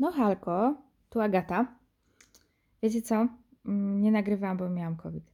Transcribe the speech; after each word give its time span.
No 0.00 0.12
Halko, 0.12 0.74
tu 1.10 1.20
Agata. 1.20 1.66
Wiecie 2.82 3.02
co? 3.02 3.28
Mm, 3.66 4.02
Nie 4.02 4.12
nagrywałam, 4.12 4.56
bo 4.56 4.68
miałam 4.68 4.96
COVID. 4.96 5.24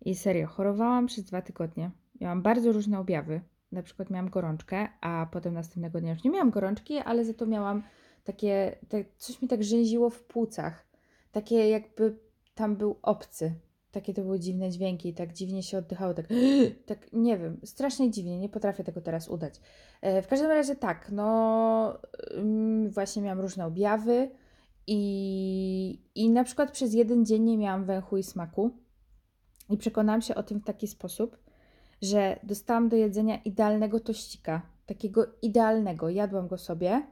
I 0.00 0.14
serio, 0.14 0.46
chorowałam 0.46 1.06
przez 1.06 1.24
dwa 1.24 1.42
tygodnie. 1.42 1.90
Miałam 2.20 2.42
bardzo 2.42 2.72
różne 2.72 2.98
objawy. 2.98 3.40
Na 3.72 3.82
przykład 3.82 4.10
miałam 4.10 4.30
gorączkę, 4.30 4.88
a 5.00 5.26
potem 5.32 5.54
następnego 5.54 6.00
dnia 6.00 6.12
już 6.12 6.24
nie 6.24 6.30
miałam 6.30 6.50
gorączki, 6.50 6.98
ale 6.98 7.24
za 7.24 7.34
to 7.34 7.46
miałam 7.46 7.82
takie, 8.24 8.78
tak, 8.88 9.06
coś 9.16 9.42
mi 9.42 9.48
tak 9.48 9.64
rzęziło 9.64 10.10
w 10.10 10.24
płucach. 10.24 10.86
Takie 11.32 11.68
jakby 11.68 12.18
tam 12.54 12.76
był 12.76 12.98
obcy. 13.02 13.54
Takie 13.94 14.14
to 14.14 14.22
były 14.22 14.40
dziwne 14.40 14.70
dźwięki, 14.70 15.14
tak 15.14 15.32
dziwnie 15.32 15.62
się 15.62 15.78
oddychało, 15.78 16.14
tak, 16.14 16.26
tak 16.86 17.12
nie 17.12 17.38
wiem, 17.38 17.60
strasznie 17.64 18.10
dziwnie, 18.10 18.38
nie 18.38 18.48
potrafię 18.48 18.84
tego 18.84 19.00
teraz 19.00 19.28
udać. 19.28 19.60
E, 20.02 20.22
W 20.22 20.26
każdym 20.26 20.48
razie 20.48 20.76
tak, 20.76 21.08
no 21.12 21.98
ym, 22.36 22.90
właśnie 22.90 23.22
miałam 23.22 23.40
różne 23.40 23.66
objawy 23.66 24.30
i, 24.86 26.00
i 26.14 26.30
na 26.30 26.44
przykład 26.44 26.70
przez 26.70 26.94
jeden 26.94 27.26
dzień 27.26 27.42
nie 27.42 27.58
miałam 27.58 27.84
węchu 27.84 28.16
i 28.16 28.22
smaku 28.22 28.70
i 29.70 29.76
przekonałam 29.76 30.22
się 30.22 30.34
o 30.34 30.42
tym 30.42 30.60
w 30.60 30.64
taki 30.64 30.86
sposób, 30.86 31.38
że 32.02 32.38
dostałam 32.42 32.88
do 32.88 32.96
jedzenia 32.96 33.36
idealnego 33.36 34.00
tościka, 34.00 34.62
takiego 34.86 35.26
idealnego, 35.42 36.08
jadłam 36.08 36.48
go 36.48 36.58
sobie, 36.58 37.02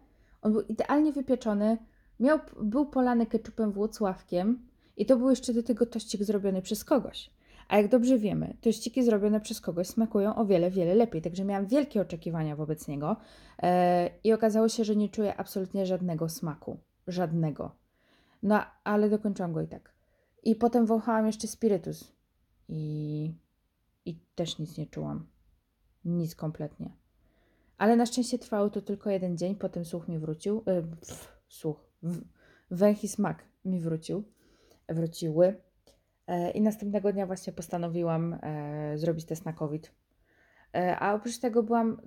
on 0.43 0.53
był 0.53 0.61
idealnie 0.61 1.13
wypieczony, 1.13 1.79
miał, 2.21 2.39
był 2.63 2.87
polany 2.87 3.27
keczupem 3.27 3.73
włocławkiem 3.73 4.72
i 4.97 5.07
to 5.07 5.17
był 5.17 5.31
jeszcze 5.31 5.55
do 5.55 5.63
tego 5.63 5.87
tościk 5.87 6.25
zrobiony 6.25 6.63
przez 6.63 6.85
kogoś. 6.85 7.31
A 7.69 7.77
jak 7.77 7.89
dobrze 7.89 8.19
wiemy, 8.19 8.57
tościki 8.61 9.05
zrobione 9.05 9.41
przez 9.41 9.61
kogoś 9.61 9.87
smakują 9.87 10.35
o 10.35 10.45
wiele, 10.45 10.71
wiele 10.71 10.95
lepiej. 10.95 11.23
Także 11.23 11.45
miałam 11.45 11.67
wielkie 11.67 12.01
oczekiwania 12.01 12.57
wobec 12.57 12.89
niego 12.89 13.17
e, 13.63 14.11
i 14.25 14.33
okazało 14.33 14.69
się, 14.69 14.85
że 14.85 14.97
nie 14.97 15.09
czuję 15.09 15.37
absolutnie 15.37 15.87
żadnego 15.87 16.29
smaku. 16.29 16.79
Żadnego. 17.07 17.77
No, 18.43 18.63
ale 18.85 19.11
dokończyłam 19.11 19.53
go 19.53 19.61
i 19.61 19.69
tak. 19.69 19.93
I 20.43 20.57
potem 20.57 20.87
wąchałam 20.87 21.27
jeszcze 21.27 21.49
spirytus 21.49 22.13
i, 22.69 23.35
i 24.05 24.17
też 24.35 24.59
nic 24.59 24.79
nie 24.79 24.87
czułam. 24.87 25.27
Nic 26.05 26.35
kompletnie. 26.35 26.91
Ale 27.79 27.97
na 27.97 28.07
szczęście 28.07 28.39
trwało 28.39 28.71
to 28.71 28.83
tylko 28.83 29.11
jeden 29.11 29.39
dzień, 29.39 29.55
potem 29.55 29.85
słuch 29.85 30.09
mi 30.09 30.19
wrócił. 30.19 30.61
Pff, 31.01 31.43
słuch. 31.49 31.87
W, 32.03 32.21
węch 32.71 33.05
i 33.05 33.09
smak 33.09 33.45
mi 33.65 33.81
wrócił. 33.81 34.25
Wróciły. 34.93 35.57
E, 36.27 36.51
I 36.51 36.61
następnego 36.61 37.13
dnia 37.13 37.27
właśnie 37.27 37.53
postanowiłam 37.53 38.39
e, 38.43 38.99
zrobić 38.99 39.25
test 39.25 39.45
na 39.45 39.53
COVID. 39.53 39.93
E, 40.75 40.99
a 40.99 41.15
oprócz 41.15 41.39
tego 41.39 41.63
byłam 41.63 42.01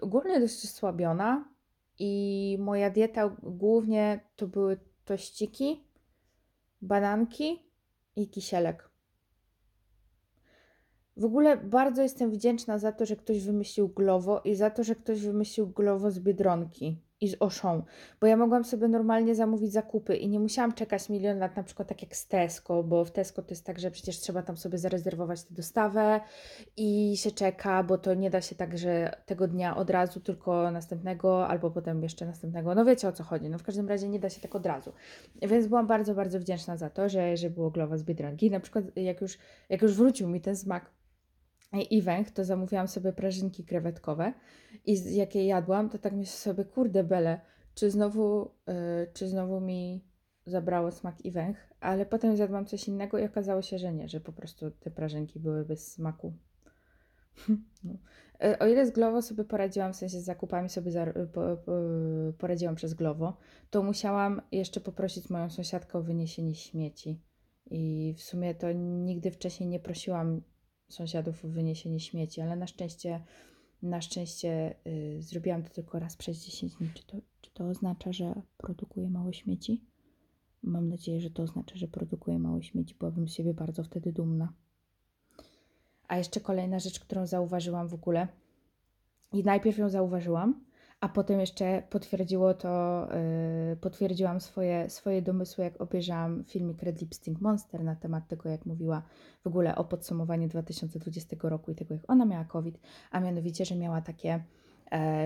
ogólnie 0.00 0.40
dość 0.40 0.64
osłabiona 0.64 1.48
i 1.98 2.56
moja 2.60 2.90
dieta 2.90 3.36
głównie 3.42 4.20
to 4.36 4.46
były 4.46 4.78
tościki, 5.04 5.84
bananki 6.82 7.62
i 8.16 8.28
kisielek. 8.28 8.90
W 11.16 11.24
ogóle 11.24 11.56
bardzo 11.56 12.02
jestem 12.02 12.30
wdzięczna 12.30 12.78
za 12.78 12.92
to, 12.92 13.06
że 13.06 13.16
ktoś 13.16 13.44
wymyślił 13.44 13.88
Glovo 13.88 14.40
i 14.44 14.54
za 14.54 14.70
to, 14.70 14.84
że 14.84 14.94
ktoś 14.94 15.20
wymyślił 15.20 15.66
Glovo 15.66 16.10
z 16.10 16.18
Biedronki 16.18 17.05
i 17.20 17.28
z 17.28 17.36
Auchan, 17.40 17.82
bo 18.20 18.26
ja 18.26 18.36
mogłam 18.36 18.64
sobie 18.64 18.88
normalnie 18.88 19.34
zamówić 19.34 19.72
zakupy 19.72 20.16
i 20.16 20.28
nie 20.28 20.40
musiałam 20.40 20.72
czekać 20.72 21.08
milion 21.08 21.38
lat, 21.38 21.56
na 21.56 21.62
przykład 21.62 21.88
tak 21.88 22.02
jak 22.02 22.16
z 22.16 22.28
Tesco, 22.28 22.82
bo 22.82 23.04
w 23.04 23.10
Tesco 23.10 23.42
to 23.42 23.50
jest 23.50 23.66
tak, 23.66 23.78
że 23.78 23.90
przecież 23.90 24.20
trzeba 24.20 24.42
tam 24.42 24.56
sobie 24.56 24.78
zarezerwować 24.78 25.42
tę 25.42 25.54
dostawę 25.54 26.20
i 26.76 27.16
się 27.16 27.30
czeka, 27.30 27.82
bo 27.82 27.98
to 27.98 28.14
nie 28.14 28.30
da 28.30 28.40
się 28.40 28.54
tak, 28.54 28.78
że 28.78 29.16
tego 29.26 29.48
dnia 29.48 29.76
od 29.76 29.90
razu, 29.90 30.20
tylko 30.20 30.70
następnego, 30.70 31.48
albo 31.48 31.70
potem 31.70 32.02
jeszcze 32.02 32.26
następnego. 32.26 32.74
No 32.74 32.84
wiecie 32.84 33.08
o 33.08 33.12
co 33.12 33.24
chodzi. 33.24 33.48
No 33.48 33.58
w 33.58 33.62
każdym 33.62 33.88
razie 33.88 34.08
nie 34.08 34.18
da 34.18 34.30
się 34.30 34.40
tak 34.40 34.54
od 34.54 34.66
razu. 34.66 34.92
Więc 35.42 35.66
byłam 35.66 35.86
bardzo, 35.86 36.14
bardzo 36.14 36.40
wdzięczna 36.40 36.76
za 36.76 36.90
to, 36.90 37.08
że, 37.08 37.36
że 37.36 37.50
było 37.50 37.70
Glovo 37.70 37.98
z 37.98 38.02
Biedronki. 38.02 38.50
Na 38.50 38.60
przykład 38.60 38.84
jak 38.96 39.20
już, 39.20 39.38
jak 39.68 39.82
już 39.82 39.94
wrócił 39.94 40.28
mi 40.28 40.40
ten 40.40 40.56
smak 40.56 40.95
i 41.72 42.02
węch, 42.02 42.30
to 42.30 42.44
zamówiłam 42.44 42.88
sobie 42.88 43.12
prażynki 43.12 43.64
krewetkowe 43.64 44.32
i 44.84 45.14
jak 45.16 45.34
je 45.34 45.46
jadłam, 45.46 45.90
to 45.90 45.98
tak 45.98 46.12
myślę 46.12 46.36
sobie, 46.36 46.64
kurde 46.64 47.04
bele, 47.04 47.40
czy 47.74 47.90
znowu, 47.90 48.50
yy, 48.66 48.74
czy 49.12 49.28
znowu 49.28 49.60
mi 49.60 50.04
zabrało 50.46 50.92
smak 50.92 51.24
i 51.24 51.30
węch, 51.30 51.56
ale 51.80 52.06
potem 52.06 52.36
zjadłam 52.36 52.66
coś 52.66 52.88
innego 52.88 53.18
i 53.18 53.24
okazało 53.24 53.62
się, 53.62 53.78
że 53.78 53.92
nie, 53.92 54.08
że 54.08 54.20
po 54.20 54.32
prostu 54.32 54.70
te 54.70 54.90
prażynki 54.90 55.40
były 55.40 55.64
bez 55.64 55.92
smaku. 55.92 56.32
No. 57.84 57.98
E, 58.42 58.58
O 58.58 58.66
ile 58.66 58.86
z 58.86 58.90
Glovo 58.90 59.22
sobie 59.22 59.44
poradziłam, 59.44 59.92
w 59.92 59.96
sensie 59.96 60.20
z 60.20 60.24
zakupami 60.24 60.68
sobie 60.68 60.90
za, 60.90 61.06
po, 61.32 61.56
po, 61.56 61.72
poradziłam 62.38 62.74
przez 62.74 62.94
Glovo, 62.94 63.36
to 63.70 63.82
musiałam 63.82 64.42
jeszcze 64.52 64.80
poprosić 64.80 65.30
moją 65.30 65.50
sąsiadkę 65.50 65.98
o 65.98 66.02
wyniesienie 66.02 66.54
śmieci. 66.54 67.22
I 67.70 68.14
w 68.16 68.22
sumie 68.22 68.54
to 68.54 68.72
nigdy 68.72 69.30
wcześniej 69.30 69.68
nie 69.68 69.80
prosiłam 69.80 70.42
sąsiadów 70.88 71.44
o 71.44 71.48
wyniesienie 71.48 72.00
śmieci, 72.00 72.40
ale 72.40 72.56
na 72.56 72.66
szczęście, 72.66 73.20
na 73.82 74.00
szczęście 74.00 74.74
y, 74.86 75.22
zrobiłam 75.22 75.62
to 75.62 75.70
tylko 75.70 75.98
raz 75.98 76.16
przez 76.16 76.44
10 76.44 76.74
dni. 76.74 76.90
Czy 76.94 77.06
to, 77.06 77.16
czy 77.40 77.50
to 77.50 77.68
oznacza, 77.68 78.12
że 78.12 78.42
produkuję 78.56 79.10
mało 79.10 79.32
śmieci? 79.32 79.84
Mam 80.62 80.88
nadzieję, 80.88 81.20
że 81.20 81.30
to 81.30 81.42
oznacza, 81.42 81.76
że 81.76 81.88
produkuję 81.88 82.38
mało 82.38 82.62
śmieci. 82.62 82.94
Byłabym 82.98 83.28
z 83.28 83.32
siebie 83.32 83.54
bardzo 83.54 83.84
wtedy 83.84 84.12
dumna. 84.12 84.52
A 86.08 86.18
jeszcze 86.18 86.40
kolejna 86.40 86.78
rzecz, 86.78 87.00
którą 87.00 87.26
zauważyłam 87.26 87.88
w 87.88 87.94
ogóle. 87.94 88.28
I 89.32 89.44
najpierw 89.44 89.78
ją 89.78 89.90
zauważyłam, 89.90 90.64
a 91.00 91.08
potem 91.08 91.40
jeszcze 91.40 91.82
potwierdziło 91.90 92.54
to, 92.54 93.06
yy, 93.65 93.65
potwierdziłam 93.86 94.40
swoje, 94.40 94.90
swoje 94.90 95.22
domysły, 95.22 95.64
jak 95.64 95.80
obejrzałam 95.80 96.44
filmik 96.44 96.82
Red 96.82 97.00
Lipstick 97.00 97.40
Monster 97.40 97.84
na 97.84 97.96
temat 97.96 98.28
tego, 98.28 98.48
jak 98.48 98.66
mówiła 98.66 99.02
w 99.44 99.46
ogóle 99.46 99.76
o 99.76 99.84
podsumowaniu 99.84 100.48
2020 100.48 101.36
roku 101.42 101.70
i 101.70 101.74
tego, 101.74 101.94
jak 101.94 102.10
ona 102.10 102.24
miała 102.24 102.44
COVID, 102.44 102.78
a 103.10 103.20
mianowicie, 103.20 103.64
że 103.64 103.76
miała 103.76 104.00
takie, 104.00 104.44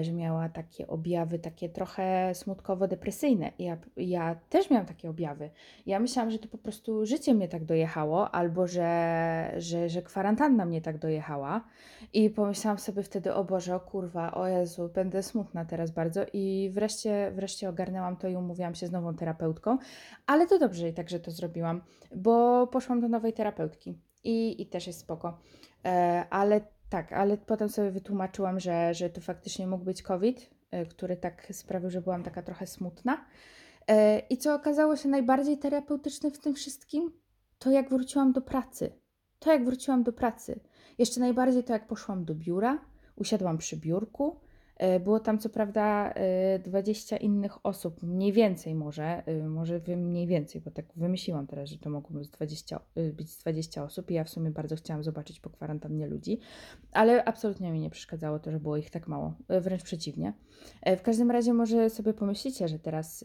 że 0.00 0.12
miała 0.12 0.48
takie 0.48 0.86
objawy, 0.86 1.38
takie 1.38 1.68
trochę 1.68 2.30
smutkowo-depresyjne. 2.34 3.52
Ja, 3.58 3.76
ja 3.96 4.34
też 4.48 4.70
miałam 4.70 4.86
takie 4.86 5.10
objawy. 5.10 5.50
Ja 5.86 6.00
myślałam, 6.00 6.30
że 6.30 6.38
to 6.38 6.48
po 6.48 6.58
prostu 6.58 7.06
życie 7.06 7.34
mnie 7.34 7.48
tak 7.48 7.64
dojechało, 7.64 8.30
albo 8.34 8.66
że, 8.66 9.54
że, 9.58 9.88
że 9.88 10.02
kwarantanna 10.02 10.64
mnie 10.64 10.80
tak 10.80 10.98
dojechała. 10.98 11.64
I 12.12 12.30
pomyślałam 12.30 12.78
sobie 12.78 13.02
wtedy, 13.02 13.34
o 13.34 13.44
Boże, 13.44 13.74
o 13.74 13.80
kurwa, 13.80 14.34
o 14.34 14.48
Jezu, 14.48 14.90
będę 14.94 15.22
smutna 15.22 15.64
teraz 15.64 15.90
bardzo. 15.90 16.20
I 16.32 16.70
wreszcie, 16.72 17.32
wreszcie 17.34 17.68
ogarnęłam 17.68 18.16
to 18.16 18.28
i 18.28 18.36
umówiłam 18.36 18.74
się 18.74 18.86
z 18.86 18.92
nową 18.92 19.14
terapeutką. 19.14 19.78
Ale 20.26 20.46
to 20.46 20.58
dobrze 20.58 20.88
i 20.88 20.94
tak, 20.94 21.10
że 21.10 21.20
to 21.20 21.30
zrobiłam, 21.30 21.82
bo 22.16 22.66
poszłam 22.66 23.00
do 23.00 23.08
nowej 23.08 23.32
terapeutki 23.32 23.98
i, 24.24 24.62
i 24.62 24.66
też 24.66 24.86
jest 24.86 25.00
spoko. 25.00 25.38
E, 25.84 26.24
ale 26.30 26.60
tak, 26.90 27.12
ale 27.12 27.36
potem 27.36 27.68
sobie 27.68 27.90
wytłumaczyłam, 27.90 28.60
że, 28.60 28.94
że 28.94 29.10
to 29.10 29.20
faktycznie 29.20 29.66
mógł 29.66 29.84
być 29.84 30.02
COVID, 30.02 30.50
e, 30.70 30.86
który 30.86 31.16
tak 31.16 31.46
sprawił, 31.52 31.90
że 31.90 32.02
byłam 32.02 32.22
taka 32.22 32.42
trochę 32.42 32.66
smutna. 32.66 33.24
E, 33.88 34.18
I 34.18 34.38
co 34.38 34.54
okazało 34.54 34.96
się 34.96 35.08
najbardziej 35.08 35.58
terapeutyczne 35.58 36.30
w 36.30 36.38
tym 36.38 36.54
wszystkim, 36.54 37.12
to 37.58 37.70
jak 37.70 37.90
wróciłam 37.90 38.32
do 38.32 38.40
pracy. 38.40 38.92
To 39.38 39.52
jak 39.52 39.64
wróciłam 39.64 40.02
do 40.02 40.12
pracy. 40.12 40.60
Jeszcze 40.98 41.20
najbardziej 41.20 41.64
to 41.64 41.72
jak 41.72 41.86
poszłam 41.86 42.24
do 42.24 42.34
biura, 42.34 42.78
usiadłam 43.16 43.58
przy 43.58 43.76
biurku. 43.76 44.40
E, 44.80 45.00
Było 45.00 45.20
tam 45.20 45.38
co 45.38 45.48
prawda 45.48 46.12
e, 46.12 46.58
20 46.58 47.16
innych 47.16 47.66
osób, 47.66 48.02
mniej 48.02 48.32
więcej 48.32 48.74
może, 48.74 49.22
e, 49.26 49.48
może 49.48 49.80
mniej 49.96 50.26
więcej, 50.26 50.60
bo 50.60 50.70
tak 50.70 50.86
wymyśliłam 50.96 51.46
teraz, 51.46 51.68
że 51.68 51.78
to 51.78 51.90
mogło 51.90 52.16
być 52.16 52.28
20, 52.28 52.80
e, 52.94 53.12
być 53.12 53.30
z 53.30 53.38
20 53.38 53.84
osób 53.84 54.10
i 54.10 54.14
ja 54.14 54.24
w 54.24 54.28
sumie 54.30 54.50
bardzo 54.50 54.76
chciałam 54.76 55.04
zobaczyć 55.04 55.40
po 55.40 55.50
kwarantannie 55.50 56.06
ludzi, 56.06 56.38
ale 56.92 57.24
absolutnie 57.24 57.72
mi 57.72 57.80
nie 57.80 57.90
przeszkadzało 57.90 58.38
to, 58.38 58.50
że 58.50 58.60
było 58.60 58.76
ich 58.76 58.90
tak 58.90 59.08
mało, 59.08 59.34
e, 59.48 59.60
wręcz 59.60 59.82
przeciwnie. 59.82 60.32
E, 60.82 60.96
W 60.96 61.02
każdym 61.02 61.30
razie 61.30 61.52
może 61.52 61.90
sobie 61.90 62.14
pomyślicie, 62.14 62.68
że 62.68 62.78
teraz 62.78 63.22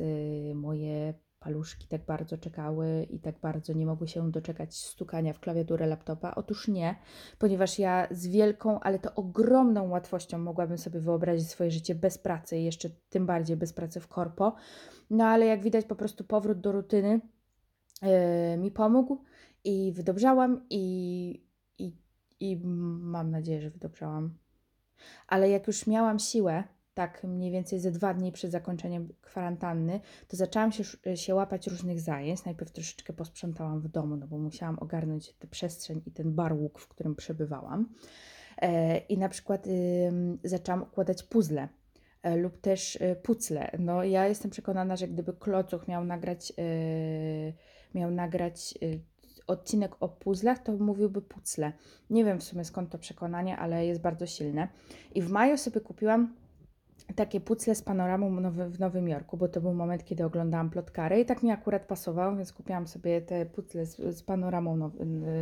e, 0.51 0.55
moje 0.55 1.13
paluszki 1.45 1.87
tak 1.87 2.05
bardzo 2.05 2.37
czekały 2.37 3.07
i 3.09 3.19
tak 3.19 3.39
bardzo 3.39 3.73
nie 3.73 3.85
mogły 3.85 4.07
się 4.07 4.31
doczekać 4.31 4.77
stukania 4.77 5.33
w 5.33 5.39
klawiaturę 5.39 5.87
laptopa. 5.87 6.35
Otóż 6.35 6.67
nie, 6.67 6.95
ponieważ 7.39 7.79
ja 7.79 8.07
z 8.11 8.27
wielką, 8.27 8.79
ale 8.79 8.99
to 8.99 9.15
ogromną 9.15 9.89
łatwością 9.89 10.37
mogłabym 10.37 10.77
sobie 10.77 10.99
wyobrazić 10.99 11.49
swoje 11.49 11.71
życie 11.71 11.95
bez 11.95 12.17
pracy 12.17 12.57
jeszcze 12.57 12.89
tym 13.09 13.25
bardziej 13.25 13.57
bez 13.57 13.73
pracy 13.73 13.99
w 13.99 14.07
korpo. 14.07 14.55
No 15.09 15.25
ale 15.25 15.45
jak 15.45 15.63
widać, 15.63 15.85
po 15.85 15.95
prostu 15.95 16.23
powrót 16.23 16.59
do 16.59 16.71
rutyny 16.71 17.21
e, 18.01 18.57
mi 18.57 18.71
pomógł 18.71 19.23
i 19.63 19.91
wydobrzałam 19.91 20.65
i, 20.69 21.47
i, 21.77 21.93
i 22.39 22.57
mam 22.99 23.31
nadzieję, 23.31 23.61
że 23.61 23.69
wydobrzałam. 23.69 24.37
Ale 25.27 25.49
jak 25.49 25.67
już 25.67 25.87
miałam 25.87 26.19
siłę, 26.19 26.63
tak 26.95 27.23
mniej 27.23 27.51
więcej 27.51 27.79
ze 27.79 27.91
dwa 27.91 28.13
dni 28.13 28.31
przed 28.31 28.51
zakończeniem 28.51 29.13
kwarantanny, 29.21 29.99
to 30.27 30.37
zaczęłam 30.37 30.71
się, 30.71 30.83
się 31.15 31.35
łapać 31.35 31.67
różnych 31.67 32.01
zajęć. 32.01 32.45
Najpierw 32.45 32.71
troszeczkę 32.71 33.13
posprzątałam 33.13 33.81
w 33.81 33.87
domu, 33.87 34.15
no 34.15 34.27
bo 34.27 34.37
musiałam 34.37 34.79
ogarnąć 34.79 35.33
tę 35.33 35.47
przestrzeń 35.47 36.01
i 36.05 36.11
ten 36.11 36.33
barłuk, 36.33 36.79
w 36.79 36.87
którym 36.87 37.15
przebywałam. 37.15 37.89
E, 38.61 38.97
I 38.97 39.17
na 39.17 39.29
przykład 39.29 39.67
zaczęłam 40.43 40.83
układać 40.83 41.23
puzzle. 41.23 41.67
e, 42.23 42.37
lub 42.37 42.57
też 42.57 42.97
e, 43.01 43.15
pucle. 43.15 43.71
No 43.79 44.03
ja 44.03 44.27
jestem 44.27 44.51
przekonana, 44.51 44.95
że 44.95 45.07
gdyby 45.07 45.33
Klocuch 45.33 45.87
miał 45.87 46.05
nagrać, 46.05 46.53
miał 47.95 48.11
nagrać 48.11 48.73
odcinek 49.47 49.95
o 49.99 50.09
puzzlach, 50.09 50.59
to 50.59 50.71
mówiłby 50.71 51.21
pucle. 51.21 51.73
Nie 52.09 52.25
wiem 52.25 52.39
w 52.39 52.43
sumie 52.43 52.65
skąd 52.65 52.89
to 52.89 52.97
przekonanie, 52.97 53.57
ale 53.57 53.85
jest 53.85 54.01
bardzo 54.01 54.25
silne. 54.25 54.67
I 55.15 55.21
w 55.21 55.29
maju 55.29 55.57
sobie 55.57 55.81
kupiłam 55.81 56.44
takie 57.15 57.41
pucle 57.41 57.75
z 57.75 57.81
panoramą 57.81 58.29
nowy, 58.31 58.69
w 58.69 58.79
Nowym 58.79 59.09
Jorku, 59.09 59.37
bo 59.37 59.47
to 59.47 59.61
był 59.61 59.73
moment, 59.73 60.05
kiedy 60.05 60.25
oglądałam 60.25 60.69
plotkary 60.69 61.19
i 61.19 61.25
tak 61.25 61.43
mi 61.43 61.51
akurat 61.51 61.85
pasowało, 61.85 62.35
więc 62.35 62.53
kupiłam 62.53 62.87
sobie 62.87 63.21
te 63.21 63.45
pucle 63.45 63.85
z, 63.85 64.17
z 64.17 64.23
panoramą 64.23 64.77
now, 64.77 64.93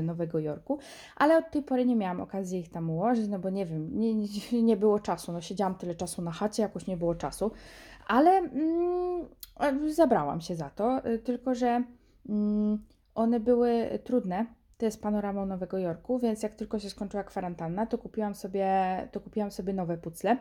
Nowego 0.04 0.40
Jorku, 0.40 0.80
ale 1.16 1.38
od 1.38 1.52
tej 1.52 1.64
pory 1.64 1.86
nie 1.86 1.96
miałam 1.96 2.22
okazji 2.22 2.60
ich 2.60 2.70
tam 2.70 2.90
ułożyć, 2.90 3.28
no 3.28 3.40
bo 3.40 3.50
nie 3.50 3.66
wiem, 3.66 4.00
nie, 4.00 4.14
nie, 4.64 4.78
było 4.84 5.00
czasu, 5.00 5.32
no 5.32 5.42
siedziałam 5.42 5.76
tyle 5.76 5.96
czasu 5.96 6.22
na 6.22 6.32
chacie, 6.32 6.64
jakoś 6.64 6.88
nie 6.88 6.98
było 6.98 7.16
czasu, 7.16 7.52
ale 8.08 8.32
mm, 8.32 9.26
zabrałam 9.88 10.42
się 10.42 10.56
za 10.56 10.70
to, 10.70 11.08
y, 11.08 11.20
tylko 11.20 11.56
że 11.56 11.84
mm, 12.30 12.84
one 13.16 13.40
były 13.40 14.00
trudne, 14.04 14.46
to 14.78 14.86
jest 14.86 15.02
panoramą 15.02 15.46
Nowego 15.46 15.78
Jorku, 15.78 16.20
więc 16.20 16.44
jak 16.44 16.56
tylko 16.56 16.80
się 16.80 16.90
skończyła 16.90 17.24
kwarantanna, 17.24 17.86
to 17.86 17.98
kupiłam 17.98 18.36
sobie, 18.36 18.68
to 19.12 19.20
kupiłam 19.20 19.52
sobie 19.52 19.74
nowe 19.74 19.98
pucle. 19.98 20.38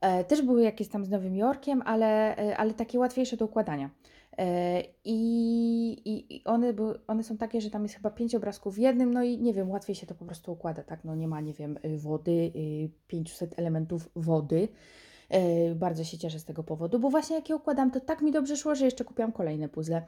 E, 0.00 0.24
też 0.24 0.42
były 0.42 0.62
jakieś 0.62 0.88
tam 0.88 1.04
z 1.04 1.10
Nowym 1.10 1.36
Jorkiem, 1.36 1.82
ale, 1.84 2.36
e, 2.36 2.56
ale 2.56 2.74
takie 2.74 2.98
łatwiejsze 2.98 3.36
do 3.36 3.44
układania. 3.44 3.90
E, 4.38 4.82
I, 5.04 5.92
i, 6.04 6.36
i 6.36 6.44
one, 6.44 6.72
były, 6.72 7.00
one 7.06 7.22
są 7.22 7.36
takie, 7.36 7.60
że 7.60 7.70
tam 7.70 7.82
jest 7.82 7.94
chyba 7.94 8.10
pięć 8.10 8.34
obrazków 8.34 8.74
w 8.74 8.78
jednym, 8.78 9.14
no 9.14 9.22
i 9.22 9.38
nie 9.38 9.54
wiem, 9.54 9.70
łatwiej 9.70 9.96
się 9.96 10.06
to 10.06 10.14
po 10.14 10.24
prostu 10.24 10.52
układa, 10.52 10.82
tak? 10.82 11.04
No 11.04 11.14
nie 11.14 11.28
ma, 11.28 11.40
nie 11.40 11.54
wiem, 11.54 11.78
y, 11.84 11.98
wody, 11.98 12.52
y, 12.56 12.90
500 13.06 13.58
elementów 13.58 14.10
wody. 14.16 14.68
Bardzo 15.74 16.04
się 16.04 16.18
cieszę 16.18 16.38
z 16.38 16.44
tego 16.44 16.64
powodu, 16.64 16.98
bo 16.98 17.10
właśnie 17.10 17.36
jak 17.36 17.48
je 17.48 17.56
układam, 17.56 17.90
to 17.90 18.00
tak 18.00 18.22
mi 18.22 18.32
dobrze 18.32 18.56
szło, 18.56 18.74
że 18.74 18.84
jeszcze 18.84 19.04
kupiłam 19.04 19.32
kolejne 19.32 19.68
puzzle. 19.68 20.02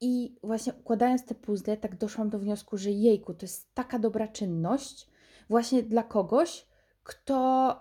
I 0.00 0.36
właśnie 0.42 0.72
układając 0.72 1.24
te 1.24 1.34
puzzle, 1.34 1.76
tak 1.76 1.96
doszłam 1.96 2.30
do 2.30 2.38
wniosku, 2.38 2.76
że 2.76 2.90
jejku, 2.90 3.34
to 3.34 3.46
jest 3.46 3.74
taka 3.74 3.98
dobra 3.98 4.28
czynność 4.28 5.08
właśnie 5.48 5.82
dla 5.82 6.02
kogoś, 6.02 6.66
kto 7.02 7.76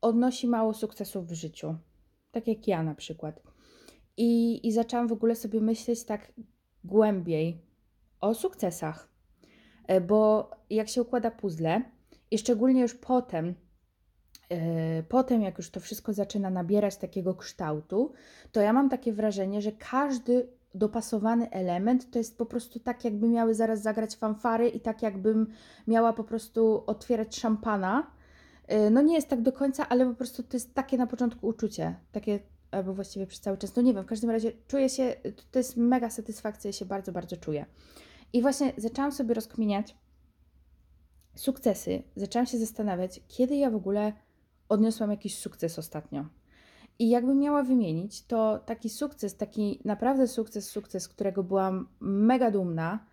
odnosi 0.00 0.48
mało 0.48 0.74
sukcesów 0.74 1.26
w 1.26 1.32
życiu. 1.32 1.76
Tak 2.30 2.46
jak 2.46 2.68
ja 2.68 2.82
na 2.82 2.94
przykład. 2.94 3.42
I, 4.16 4.60
I 4.68 4.72
zaczęłam 4.72 5.08
w 5.08 5.12
ogóle 5.12 5.34
sobie 5.34 5.60
myśleć 5.60 6.04
tak 6.04 6.32
głębiej 6.84 7.62
o 8.20 8.34
sukcesach. 8.34 9.08
E, 9.86 10.00
Bo 10.00 10.50
jak 10.70 10.88
się 10.88 11.02
układa 11.02 11.30
puzzle, 11.30 11.82
i 12.30 12.38
szczególnie 12.38 12.80
już 12.80 12.94
potem, 12.94 13.54
e, 14.48 15.02
potem 15.02 15.42
jak 15.42 15.58
już 15.58 15.70
to 15.70 15.80
wszystko 15.80 16.12
zaczyna 16.12 16.50
nabierać 16.50 16.96
takiego 16.96 17.34
kształtu, 17.34 18.12
to 18.52 18.60
ja 18.60 18.72
mam 18.72 18.88
takie 18.88 19.12
wrażenie, 19.12 19.62
że 19.62 19.72
każdy 19.72 20.48
dopasowany 20.74 21.50
element 21.50 22.10
to 22.10 22.18
jest 22.18 22.38
po 22.38 22.46
prostu 22.46 22.80
tak, 22.80 23.04
jakby 23.04 23.28
miały 23.28 23.54
zaraz 23.54 23.82
zagrać 23.82 24.16
fanfary 24.16 24.68
i 24.68 24.80
tak, 24.80 25.02
jakbym 25.02 25.46
miała 25.86 26.12
po 26.12 26.24
prostu 26.24 26.84
otwierać 26.86 27.36
szampana. 27.36 28.10
E, 28.66 28.90
No 28.90 29.02
nie 29.02 29.14
jest 29.14 29.28
tak 29.28 29.42
do 29.42 29.52
końca, 29.52 29.88
ale 29.88 30.06
po 30.06 30.14
prostu 30.14 30.42
to 30.42 30.56
jest 30.56 30.74
takie 30.74 30.98
na 30.98 31.06
początku 31.06 31.46
uczucie, 31.46 31.94
takie 32.12 32.38
albo 32.70 32.94
właściwie 32.94 33.26
przez 33.26 33.40
cały 33.40 33.58
czas. 33.58 33.76
No 33.76 33.82
nie 33.82 33.94
wiem, 33.94 34.04
w 34.04 34.06
każdym 34.06 34.30
razie 34.30 34.52
czuję 34.66 34.88
się, 34.88 35.16
to 35.50 35.58
jest 35.58 35.76
mega 35.76 36.10
satysfakcja, 36.10 36.68
ja 36.68 36.72
się 36.72 36.84
bardzo, 36.84 37.12
bardzo 37.12 37.36
czuję. 37.36 37.66
I 38.32 38.42
właśnie 38.42 38.72
zaczęłam 38.76 39.12
sobie 39.12 39.34
rozkminiać 39.34 39.96
sukcesy. 41.34 42.02
Zaczęłam 42.16 42.46
się 42.46 42.58
zastanawiać, 42.58 43.20
kiedy 43.28 43.56
ja 43.56 43.70
w 43.70 43.74
ogóle 43.74 44.12
odniosłam 44.68 45.10
jakiś 45.10 45.38
sukces 45.38 45.78
ostatnio. 45.78 46.26
I 46.98 47.08
jakbym 47.08 47.38
miała 47.38 47.62
wymienić, 47.62 48.26
to 48.26 48.58
taki 48.58 48.90
sukces, 48.90 49.36
taki 49.36 49.80
naprawdę 49.84 50.28
sukces, 50.28 50.70
sukces, 50.70 51.08
którego 51.08 51.42
byłam 51.42 51.88
mega 52.00 52.50
dumna, 52.50 53.06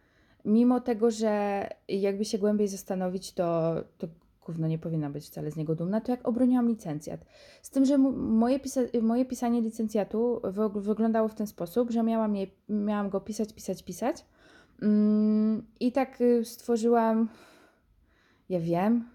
mimo 0.45 0.79
tego, 0.79 1.11
że 1.11 1.67
jakby 1.87 2.25
się 2.25 2.37
głębiej 2.37 2.67
zastanowić, 2.67 3.33
to, 3.33 3.75
to 3.97 4.07
gówno 4.45 4.67
nie 4.67 4.79
powinna 4.79 5.09
być 5.09 5.25
wcale 5.25 5.51
z 5.51 5.55
niego 5.55 5.75
dumna, 5.75 6.01
to 6.01 6.11
jak 6.11 6.27
obroniłam 6.27 6.67
licencjat. 6.67 7.25
Z 7.61 7.69
tym, 7.69 7.85
że 7.85 7.97
moje, 7.97 8.59
pisa- 8.59 9.01
moje 9.01 9.25
pisanie 9.25 9.61
licencjatu 9.61 10.41
wy- 10.43 10.81
wyglądało 10.81 11.27
w 11.27 11.35
ten 11.35 11.47
sposób, 11.47 11.91
że 11.91 12.03
miałam, 12.03 12.35
je, 12.35 12.47
miałam 12.69 13.09
go 13.09 13.21
pisać, 13.21 13.53
pisać, 13.53 13.83
pisać. 13.83 14.25
Mm, 14.81 15.65
I 15.79 15.91
tak 15.91 16.21
y, 16.21 16.45
stworzyłam, 16.45 17.29
ja 18.49 18.59
wiem, 18.59 19.09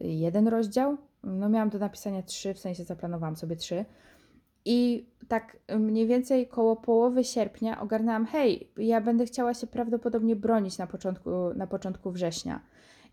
jeden 0.00 0.48
rozdział. 0.48 0.96
No 1.24 1.48
miałam 1.48 1.70
do 1.70 1.78
napisania 1.78 2.22
trzy, 2.22 2.54
w 2.54 2.58
sensie 2.58 2.84
zaplanowałam 2.84 3.36
sobie 3.36 3.56
trzy. 3.56 3.84
I 4.64 5.06
tak 5.28 5.56
mniej 5.78 6.06
więcej 6.06 6.46
koło 6.46 6.76
połowy 6.76 7.24
sierpnia 7.24 7.80
ogarnęłam, 7.80 8.26
hej, 8.26 8.70
ja 8.76 9.00
będę 9.00 9.26
chciała 9.26 9.54
się 9.54 9.66
prawdopodobnie 9.66 10.36
bronić 10.36 10.78
na 10.78 10.86
początku, 10.86 11.30
na 11.56 11.66
początku 11.66 12.10
września. 12.10 12.60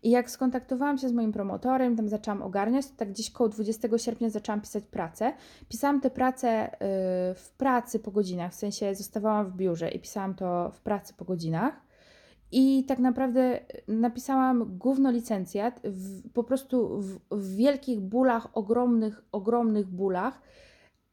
I 0.02 0.10
jak 0.10 0.30
skontaktowałam 0.30 0.98
się 0.98 1.08
z 1.08 1.12
moim 1.12 1.32
promotorem, 1.32 1.96
tam 1.96 2.08
zaczęłam 2.08 2.42
ogarniać, 2.42 2.86
to 2.86 2.92
tak 2.96 3.10
gdzieś 3.10 3.30
koło 3.30 3.48
20 3.48 3.88
sierpnia 3.98 4.30
zaczęłam 4.30 4.60
pisać 4.60 4.84
pracę. 4.84 5.32
Pisałam 5.68 6.00
tę 6.00 6.10
pracę 6.10 6.72
y, 6.72 6.78
w 7.34 7.54
pracy 7.58 7.98
po 7.98 8.10
godzinach, 8.10 8.52
w 8.52 8.54
sensie 8.54 8.94
zostawałam 8.94 9.46
w 9.46 9.56
biurze 9.56 9.88
i 9.88 10.00
pisałam 10.00 10.34
to 10.34 10.70
w 10.70 10.80
pracy 10.80 11.14
po 11.14 11.24
godzinach. 11.24 11.86
I 12.52 12.84
tak 12.84 12.98
naprawdę 12.98 13.60
napisałam 13.88 14.78
gówno 14.78 15.10
licencjat, 15.10 15.80
w, 15.84 16.32
po 16.32 16.44
prostu 16.44 17.00
w, 17.00 17.18
w 17.30 17.56
wielkich 17.56 18.00
bólach, 18.00 18.48
ogromnych, 18.52 19.24
ogromnych 19.32 19.86
bólach, 19.86 20.40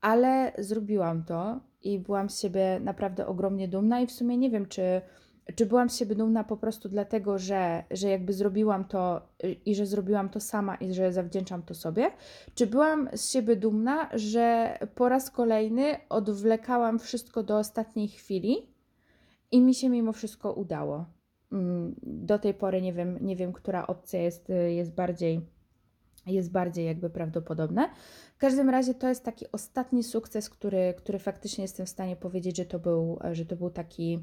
ale 0.01 0.51
zrobiłam 0.57 1.23
to 1.23 1.59
i 1.81 1.99
byłam 1.99 2.29
z 2.29 2.39
siebie 2.39 2.79
naprawdę 2.83 3.27
ogromnie 3.27 3.67
dumna 3.67 3.99
i 3.99 4.07
w 4.07 4.11
sumie 4.11 4.37
nie 4.37 4.49
wiem, 4.49 4.65
czy, 4.65 5.01
czy 5.55 5.65
byłam 5.65 5.89
z 5.89 5.97
siebie 5.97 6.15
dumna 6.15 6.43
po 6.43 6.57
prostu 6.57 6.89
dlatego, 6.89 7.37
że, 7.37 7.83
że 7.91 8.09
jakby 8.09 8.33
zrobiłam 8.33 8.85
to 8.85 9.21
y, 9.43 9.51
i 9.65 9.75
że 9.75 9.85
zrobiłam 9.85 10.29
to 10.29 10.39
sama 10.39 10.75
i 10.75 10.93
że 10.93 11.13
zawdzięczam 11.13 11.63
to 11.63 11.73
sobie, 11.73 12.11
czy 12.55 12.67
byłam 12.67 13.09
z 13.13 13.31
siebie 13.31 13.55
dumna, 13.55 14.09
że 14.13 14.77
po 14.95 15.09
raz 15.09 15.31
kolejny 15.31 15.95
odwlekałam 16.09 16.99
wszystko 16.99 17.43
do 17.43 17.57
ostatniej 17.57 18.07
chwili 18.07 18.55
i 19.51 19.61
mi 19.61 19.75
się 19.75 19.89
mimo 19.89 20.13
wszystko 20.13 20.53
udało. 20.53 21.05
Mm, 21.51 21.95
Do 22.03 22.39
tej 22.39 22.53
pory 22.53 22.81
nie 22.81 22.93
wiem, 22.93 23.17
nie 23.21 23.35
wiem 23.35 23.53
która 23.53 23.87
opcja 23.87 24.21
jest, 24.21 24.49
y, 24.49 24.73
jest 24.73 24.93
bardziej 24.93 25.41
jest 26.25 26.51
bardziej 26.51 26.85
jakby 26.85 27.09
prawdopodobne. 27.09 27.89
W 28.35 28.37
każdym 28.37 28.69
razie 28.69 28.93
to 28.93 29.09
jest 29.09 29.23
taki 29.23 29.45
ostatni 29.51 30.03
sukces, 30.03 30.49
który, 30.49 30.93
który 30.97 31.19
faktycznie 31.19 31.61
jestem 31.61 31.85
w 31.85 31.89
stanie 31.89 32.15
powiedzieć, 32.15 32.57
że 32.57 32.65
to 32.65 32.79
był, 32.79 33.19
że 33.31 33.45
to 33.45 33.55
był 33.55 33.69
taki, 33.69 34.19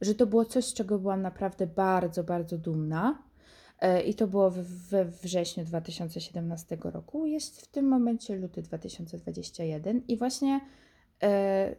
że 0.00 0.14
to 0.14 0.26
było 0.26 0.44
coś, 0.44 0.64
z 0.64 0.74
czego 0.74 0.98
byłam 0.98 1.22
naprawdę 1.22 1.66
bardzo, 1.66 2.24
bardzo 2.24 2.58
dumna. 2.58 3.22
E, 3.80 4.02
I 4.02 4.14
to 4.14 4.26
było 4.26 4.50
we, 4.90 5.04
wrześniu 5.04 5.64
2017 5.64 6.78
roku. 6.82 7.26
Jest 7.26 7.60
w 7.60 7.66
tym 7.66 7.88
momencie 7.88 8.36
luty 8.36 8.62
2021 8.62 10.02
i 10.08 10.16
właśnie 10.16 10.60
e, 11.22 11.76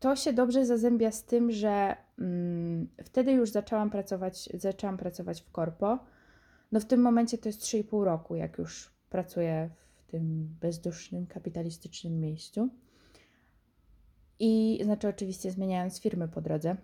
to 0.00 0.16
się 0.16 0.32
dobrze 0.32 0.66
zazębia 0.66 1.10
z 1.10 1.24
tym, 1.24 1.52
że 1.52 1.96
mm, 2.18 2.88
wtedy 3.04 3.32
już 3.32 3.50
zaczęłam 3.50 3.90
pracować, 3.90 4.48
zaczęłam 4.54 4.96
pracować 4.96 5.42
w 5.42 5.50
korpo. 5.50 5.98
No 6.72 6.80
w 6.80 6.84
tym 6.84 7.00
momencie 7.00 7.38
to 7.38 7.48
jest 7.48 7.60
3,5 7.60 8.04
roku, 8.04 8.36
jak 8.36 8.58
już 8.58 8.92
pracuję 9.10 9.70
w 9.94 10.10
tym 10.10 10.56
bezdusznym, 10.60 11.26
kapitalistycznym 11.26 12.20
miejscu. 12.20 12.68
I 14.38 14.80
znaczy 14.84 15.08
oczywiście 15.08 15.50
zmieniając 15.50 16.00
firmy 16.00 16.28
po 16.28 16.40
drodze. 16.40 16.76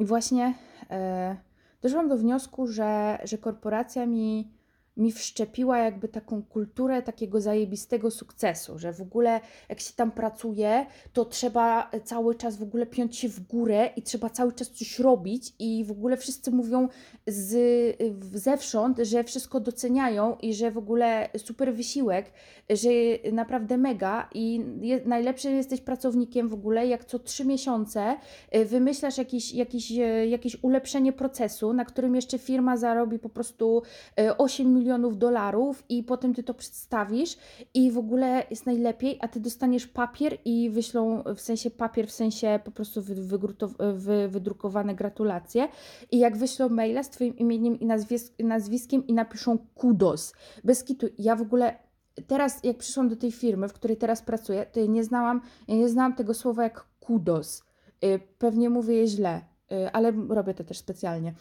I 0.00 0.04
właśnie 0.04 0.54
e, 0.90 1.36
doszłam 1.82 2.08
do 2.08 2.18
wniosku, 2.18 2.66
że, 2.66 3.18
że 3.24 3.38
korporacja 3.38 4.06
mi, 4.06 4.52
mi 4.96 5.12
wszczepiła 5.12 5.78
jakby 5.78 6.08
taką 6.08 6.42
kulturę 6.42 7.02
takiego 7.02 7.40
zajebistego 7.40 8.10
sukcesu, 8.10 8.78
że 8.78 8.92
w 8.92 9.00
ogóle 9.00 9.40
jak 9.68 9.80
się 9.80 9.92
tam 9.94 10.10
pracuje, 10.10 10.86
to 11.12 11.24
trzeba 11.24 11.90
cały 12.04 12.34
czas 12.34 12.56
w 12.56 12.62
ogóle 12.62 12.86
piąć 12.86 13.16
się 13.16 13.28
w 13.28 13.40
górę 13.40 13.90
i 13.96 14.02
trzeba 14.02 14.30
cały 14.30 14.52
czas 14.52 14.70
coś 14.70 14.98
robić 14.98 15.52
i 15.58 15.84
w 15.84 15.90
ogóle 15.90 16.16
wszyscy 16.16 16.50
mówią 16.50 16.88
z, 17.26 17.56
zewsząd, 18.32 18.98
że 18.98 19.24
wszystko 19.24 19.60
doceniają 19.60 20.36
i 20.36 20.54
że 20.54 20.70
w 20.70 20.78
ogóle 20.78 21.28
super 21.36 21.74
wysiłek, 21.74 22.32
że 22.70 22.90
naprawdę 23.32 23.78
mega 23.78 24.28
i 24.34 24.64
je, 24.80 25.00
najlepszym 25.04 25.56
jesteś 25.56 25.80
pracownikiem 25.80 26.48
w 26.48 26.54
ogóle, 26.54 26.86
jak 26.86 27.04
co 27.04 27.18
trzy 27.18 27.44
miesiące 27.44 28.16
y, 28.56 28.64
wymyślasz 28.64 29.18
jakieś, 29.18 29.54
jakieś, 29.54 29.92
e, 29.92 30.26
jakieś 30.26 30.56
ulepszenie 30.62 31.12
procesu, 31.12 31.72
na 31.72 31.84
którym 31.84 32.14
jeszcze 32.14 32.38
firma 32.38 32.76
zarobi 32.76 33.18
po 33.18 33.28
prostu 33.28 33.82
e, 34.18 34.38
8 34.38 34.74
milionów 34.74 34.79
dolarów 35.14 35.84
i 35.88 36.02
potem 36.02 36.34
ty 36.34 36.42
to 36.42 36.54
przedstawisz 36.54 37.36
i 37.74 37.90
w 37.90 37.98
ogóle 37.98 38.44
jest 38.50 38.66
najlepiej, 38.66 39.18
a 39.20 39.28
ty 39.28 39.40
dostaniesz 39.40 39.86
papier 39.86 40.38
i 40.44 40.70
wyślą, 40.70 41.22
w 41.36 41.40
sensie 41.40 41.70
papier, 41.70 42.06
w 42.06 42.12
sensie 42.12 42.60
po 42.64 42.70
prostu 42.70 43.02
wy, 43.02 43.14
wy, 43.94 44.28
wydrukowane 44.28 44.94
gratulacje 44.94 45.68
i 46.10 46.18
jak 46.18 46.36
wyślą 46.36 46.68
maila 46.68 47.02
z 47.02 47.10
twoim 47.10 47.36
imieniem 47.36 47.80
i 47.80 47.86
nazwisk, 47.86 48.34
nazwiskiem 48.38 49.06
i 49.06 49.12
napiszą 49.12 49.58
kudos. 49.74 50.32
Bez 50.64 50.84
kitu, 50.84 51.06
ja 51.18 51.36
w 51.36 51.42
ogóle 51.42 51.78
teraz 52.26 52.64
jak 52.64 52.76
przyszłam 52.76 53.08
do 53.08 53.16
tej 53.16 53.32
firmy, 53.32 53.68
w 53.68 53.72
której 53.72 53.96
teraz 53.96 54.22
pracuję, 54.22 54.66
to 54.72 54.80
ja 54.80 54.86
nie 54.86 55.04
znałam, 55.04 55.40
ja 55.68 55.74
nie 55.74 55.88
znałam 55.88 56.14
tego 56.14 56.34
słowa 56.34 56.62
jak 56.62 56.86
kudos. 57.00 57.62
Y, 58.04 58.20
Pewnie 58.38 58.70
mówię 58.70 58.94
je 58.94 59.06
źle, 59.06 59.40
y, 59.72 59.92
ale 59.92 60.12
robię 60.28 60.54
to 60.54 60.64
też 60.64 60.78
specjalnie. 60.78 61.34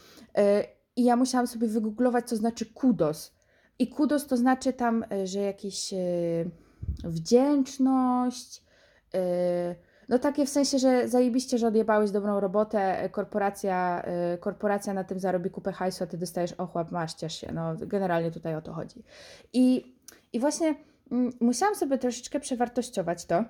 I 0.96 1.04
ja 1.04 1.16
musiałam 1.16 1.48
sobie 1.48 1.68
wygooglować, 1.68 2.30
co 2.30 2.36
znaczy 2.36 2.66
kudos. 2.66 3.40
I 3.80 3.88
kudos 3.88 4.28
to 4.28 4.38
znaczy 4.38 4.74
tam, 4.74 5.06
y, 5.14 5.28
że 5.28 5.40
jakieś 5.40 5.94
y, 5.94 6.52
wdzięczność, 7.04 8.64
y, 9.16 9.20
no 10.10 10.20
takie 10.20 10.46
w 10.46 10.50
sensie, 10.50 10.80
że 10.80 11.08
zajebiście, 11.08 11.58
że 11.58 11.68
odjebałeś 11.68 12.12
dobrą 12.12 12.40
robotę, 12.40 13.10
korporacja, 13.12 14.04
korporacja 14.40 14.94
na 14.94 15.04
tym 15.04 15.20
zarobi 15.20 15.50
kupę 15.50 15.72
hajsu, 15.72 16.04
a 16.04 16.08
ty 16.08 16.18
dostajesz 16.18 16.54
ochłap, 16.54 16.92
masz, 16.92 17.14
ciesz 17.14 17.42
się. 17.42 17.52
No 17.54 17.76
generalnie 17.80 18.32
tutaj 18.32 18.56
o 18.56 18.62
to 18.62 18.74
chodzi. 18.74 19.04
I, 19.54 19.96
i 20.34 20.40
właśnie 20.40 20.76
mm, 21.12 21.32
musiałam 21.40 21.76
sobie 21.76 21.98
troszeczkę 21.98 22.40
przewartościować 22.40 23.26
to, 23.26 23.44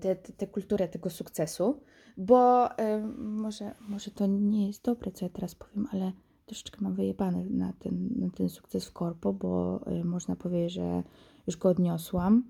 tę 0.00 0.16
te, 0.16 0.32
te 0.32 0.46
kulturę 0.46 0.88
tego 0.88 1.10
sukcesu, 1.10 1.80
bo 2.16 2.68
może, 3.16 3.74
może 3.80 4.10
to 4.10 4.26
nie 4.26 4.66
jest 4.66 4.84
dobre, 4.84 5.12
co 5.12 5.24
ja 5.24 5.28
teraz 5.28 5.54
powiem, 5.54 5.86
ale 5.92 6.12
troszeczkę 6.52 6.78
mam 6.80 6.94
wyjebany 6.94 7.50
na 7.50 7.72
ten, 7.72 8.08
na 8.16 8.30
ten 8.30 8.48
sukces 8.48 8.86
w 8.86 8.92
korpo, 8.92 9.32
bo 9.32 9.80
y, 10.00 10.04
można 10.04 10.36
powiedzieć, 10.36 10.72
że 10.72 11.02
już 11.46 11.56
go 11.56 11.68
odniosłam, 11.68 12.44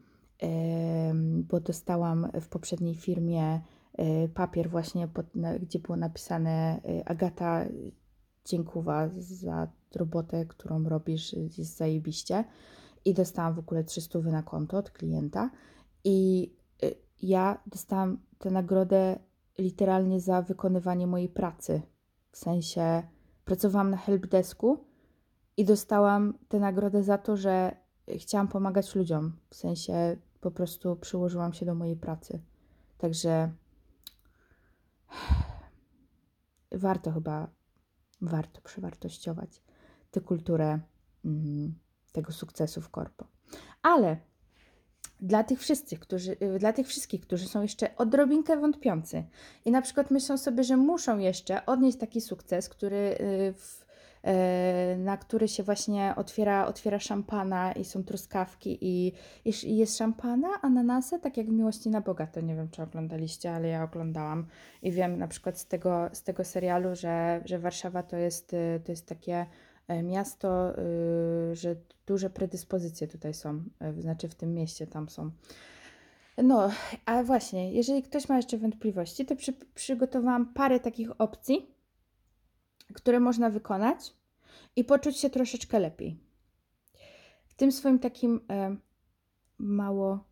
bo 1.48 1.60
dostałam 1.60 2.28
w 2.40 2.48
poprzedniej 2.48 2.94
firmie 2.94 3.60
y, 3.98 4.28
papier 4.34 4.70
właśnie, 4.70 5.08
pod, 5.08 5.26
gdzie 5.60 5.78
było 5.78 5.96
napisane 5.96 6.80
y, 6.88 7.04
Agata, 7.04 7.64
dziękuwa 8.44 9.08
za 9.18 9.68
robotę, 9.94 10.46
którą 10.46 10.88
robisz, 10.88 11.32
jest 11.32 11.76
zajebiście. 11.76 12.44
I 13.04 13.14
dostałam 13.14 13.54
w 13.54 13.58
ogóle 13.58 13.84
300 13.84 14.18
na 14.18 14.42
konto 14.42 14.78
od 14.78 14.90
klienta. 14.90 15.50
I 16.04 16.50
ja 17.22 17.60
dostałam 17.66 18.18
tę 18.38 18.50
nagrodę 18.50 19.18
literalnie 19.58 20.20
za 20.20 20.42
wykonywanie 20.42 21.06
mojej 21.06 21.28
pracy. 21.28 21.82
W 22.32 22.36
sensie 22.36 23.02
pracowałam 23.44 23.90
na 23.90 23.96
helpdesku 23.96 24.84
i 25.56 25.64
dostałam 25.64 26.38
tę 26.48 26.58
nagrodę 26.58 27.02
za 27.02 27.18
to, 27.18 27.36
że 27.36 27.76
chciałam 28.18 28.48
pomagać 28.48 28.94
ludziom. 28.94 29.32
W 29.50 29.54
sensie 29.54 30.16
po 30.40 30.50
prostu 30.50 30.96
przyłożyłam 30.96 31.52
się 31.52 31.66
do 31.66 31.74
mojej 31.74 31.96
pracy. 31.96 32.42
Także 32.98 33.52
warto 36.72 37.12
chyba, 37.12 37.48
warto 38.20 38.60
przewartościować 38.60 39.62
tę 40.10 40.20
kulturę 40.20 40.80
mm, 41.24 41.74
tego 42.12 42.32
sukcesu 42.32 42.80
w 42.80 42.90
korpo. 42.90 43.26
Ale 43.82 44.16
dla 45.22 45.44
tych 45.44 45.60
wszystkich, 45.60 46.00
którzy, 46.00 46.36
y, 46.42 46.58
dla 46.58 46.72
tych 46.72 46.86
wszystkich, 46.86 47.20
którzy 47.20 47.48
są 47.48 47.62
jeszcze 47.62 47.96
odrobinkę 47.96 48.56
wątpiący 48.56 49.24
i 49.64 49.70
na 49.70 49.82
przykład 49.82 50.10
myślą 50.10 50.38
sobie, 50.38 50.64
że 50.64 50.76
muszą 50.76 51.18
jeszcze 51.18 51.66
odnieść 51.66 51.98
taki 51.98 52.20
sukces, 52.20 52.68
który, 52.68 52.96
y, 52.96 53.54
w, 53.56 53.84
e, 54.22 54.96
na 54.98 55.16
który 55.16 55.48
się 55.48 55.62
właśnie 55.62 56.14
otwiera, 56.16 56.66
otwiera 56.66 56.98
szampana 56.98 57.72
i 57.72 57.84
są 57.84 58.04
truskawki 58.04 58.78
i, 58.80 59.12
i 59.44 59.76
jest 59.76 59.98
szampana, 59.98 60.48
ananasy, 60.62 61.18
tak 61.18 61.36
jak 61.36 61.46
w 61.46 61.52
Miłości 61.52 61.90
na 61.90 62.00
Boga. 62.00 62.26
To 62.26 62.40
nie 62.40 62.54
wiem, 62.54 62.68
czy 62.70 62.82
oglądaliście, 62.82 63.52
ale 63.52 63.68
ja 63.68 63.84
oglądałam 63.84 64.46
i 64.82 64.92
wiem 64.92 65.18
na 65.18 65.28
przykład 65.28 65.58
z 65.58 65.66
tego, 65.66 66.10
z 66.12 66.22
tego 66.22 66.44
serialu, 66.44 66.94
że, 66.94 67.40
że 67.44 67.58
Warszawa 67.58 68.02
to 68.02 68.16
jest, 68.16 68.54
y, 68.54 68.80
to 68.84 68.92
jest 68.92 69.06
takie 69.06 69.46
miasto, 69.88 70.78
y, 70.78 71.56
że 71.56 71.76
duże 72.06 72.30
predyspozycje 72.30 73.08
tutaj 73.08 73.34
są, 73.34 73.64
y, 73.98 74.02
znaczy 74.02 74.28
w 74.28 74.34
tym 74.34 74.54
mieście 74.54 74.86
tam 74.86 75.08
są. 75.08 75.30
No, 76.38 76.70
a 77.06 77.22
właśnie, 77.22 77.72
jeżeli 77.72 78.02
ktoś 78.02 78.28
ma 78.28 78.36
jeszcze 78.36 78.58
wątpliwości, 78.58 79.26
to 79.26 79.36
przy, 79.36 79.52
przygotowałam 79.74 80.52
parę 80.54 80.80
takich 80.80 81.20
opcji, 81.20 81.74
które 82.94 83.20
można 83.20 83.50
wykonać 83.50 84.14
i 84.76 84.84
poczuć 84.84 85.16
się 85.16 85.30
troszeczkę 85.30 85.78
lepiej. 85.78 86.18
W 87.46 87.54
tym 87.54 87.72
swoim 87.72 87.98
takim 87.98 88.40
e, 88.50 88.76
mało, 89.58 90.24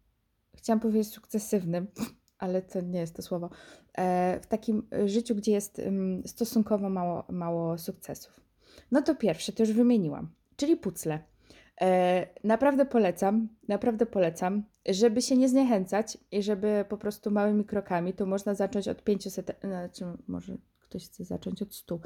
chciałam 0.54 0.80
powiedzieć 0.80 1.12
sukcesywnym, 1.12 1.87
ale 2.38 2.62
to 2.62 2.80
nie 2.80 3.00
jest 3.00 3.16
to 3.16 3.23
słowo, 3.23 3.50
e, 3.99 4.40
w 4.40 4.47
takim 4.47 4.88
życiu, 5.07 5.35
gdzie 5.35 5.52
jest 5.52 5.78
ym, 5.78 6.23
stosunkowo 6.26 6.90
mało, 6.90 7.25
mało 7.28 7.78
sukcesów. 7.78 8.40
No 8.91 9.03
to 9.03 9.15
pierwsze, 9.15 9.53
to 9.53 9.62
już 9.62 9.73
wymieniłam, 9.73 10.31
czyli 10.57 10.77
pucle. 10.77 11.19
E, 11.81 12.27
naprawdę 12.45 12.87
polecam, 12.87 13.49
naprawdę 13.69 14.07
polecam, 14.07 14.65
żeby 14.89 15.23
się 15.23 15.37
nie 15.37 15.49
zniechęcać 15.49 16.19
i 16.33 16.43
żeby 16.43 16.85
po 16.89 16.97
prostu 16.97 17.31
małymi 17.31 17.65
krokami, 17.65 18.12
to 18.12 18.27
można 18.27 18.55
zacząć 18.55 18.89
od 18.89 19.05
500, 19.05 19.61
znaczy 19.65 20.05
może 20.29 20.57
ktoś 20.81 21.05
chce 21.05 21.25
zacząć 21.25 21.62
od 21.62 21.75
100, 21.75 22.00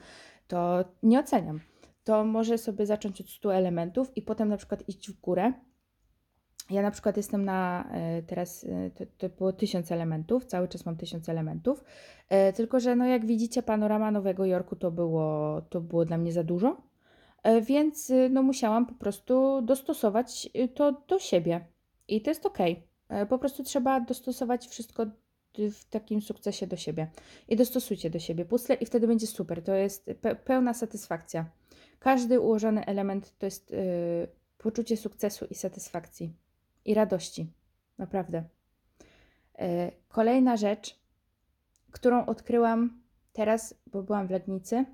to 0.48 0.84
nie 1.02 1.20
oceniam. 1.20 1.60
To 2.04 2.24
może 2.24 2.58
sobie 2.58 2.86
zacząć 2.86 3.20
od 3.20 3.30
100 3.30 3.54
elementów 3.54 4.16
i 4.16 4.22
potem 4.22 4.48
na 4.48 4.56
przykład 4.56 4.88
iść 4.88 5.10
w 5.10 5.20
górę. 5.20 5.52
Ja 6.70 6.82
na 6.82 6.90
przykład 6.90 7.16
jestem 7.16 7.44
na 7.44 7.88
e, 7.92 8.22
teraz, 8.22 8.64
e, 8.64 8.90
to, 8.90 9.04
to 9.18 9.28
było 9.28 9.52
1000 9.52 9.92
elementów, 9.92 10.44
cały 10.44 10.68
czas 10.68 10.86
mam 10.86 10.96
1000 10.96 11.28
elementów, 11.28 11.84
e, 12.28 12.52
tylko 12.52 12.80
że 12.80 12.96
no 12.96 13.06
jak 13.06 13.26
widzicie 13.26 13.62
panorama 13.62 14.10
Nowego 14.10 14.44
Jorku 14.46 14.76
to 14.76 14.90
było, 14.90 15.62
to 15.62 15.80
było 15.80 16.04
dla 16.04 16.18
mnie 16.18 16.32
za 16.32 16.44
dużo, 16.44 16.76
więc 17.62 18.12
no, 18.30 18.42
musiałam 18.42 18.86
po 18.86 18.94
prostu 18.94 19.62
dostosować 19.62 20.48
to 20.74 21.02
do 21.08 21.18
siebie. 21.18 21.66
I 22.08 22.20
to 22.22 22.30
jest 22.30 22.46
ok. 22.46 22.58
Po 23.28 23.38
prostu 23.38 23.64
trzeba 23.64 24.00
dostosować 24.00 24.66
wszystko 24.68 25.06
w 25.58 25.84
takim 25.90 26.22
sukcesie 26.22 26.66
do 26.66 26.76
siebie. 26.76 27.10
I 27.48 27.56
dostosujcie 27.56 28.10
do 28.10 28.18
siebie 28.18 28.44
puzzle 28.44 28.76
i 28.76 28.86
wtedy 28.86 29.06
będzie 29.06 29.26
super. 29.26 29.62
To 29.62 29.74
jest 29.74 30.06
pe- 30.06 30.36
pełna 30.36 30.74
satysfakcja. 30.74 31.44
Każdy 31.98 32.40
ułożony 32.40 32.86
element 32.86 33.38
to 33.38 33.46
jest 33.46 33.74
poczucie 34.58 34.96
sukcesu 34.96 35.46
i 35.50 35.54
satysfakcji. 35.54 36.43
I 36.84 36.94
radości. 36.94 37.52
Naprawdę. 37.98 38.44
E, 39.58 39.92
Kolejna 40.08 40.56
rzecz, 40.56 41.00
którą 41.90 42.26
odkryłam 42.26 43.02
teraz, 43.32 43.74
bo 43.86 44.02
byłam 44.02 44.26
w 44.26 44.30
Legnicy 44.30 44.84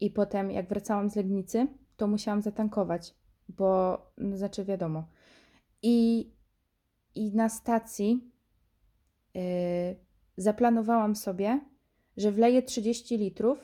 i 0.00 0.10
potem 0.10 0.50
jak 0.50 0.68
wracałam 0.68 1.10
z 1.10 1.16
Legnicy, 1.16 1.66
to 1.96 2.06
musiałam 2.06 2.42
zatankować, 2.42 3.14
bo 3.48 3.98
no, 4.18 4.36
znaczy 4.36 4.64
wiadomo. 4.64 5.08
I, 5.82 6.30
i 7.14 7.34
na 7.34 7.48
stacji 7.48 8.30
yy, 9.34 9.42
zaplanowałam 10.36 11.16
sobie, 11.16 11.60
że 12.16 12.32
wleję 12.32 12.62
30 12.62 13.18
litrów 13.18 13.58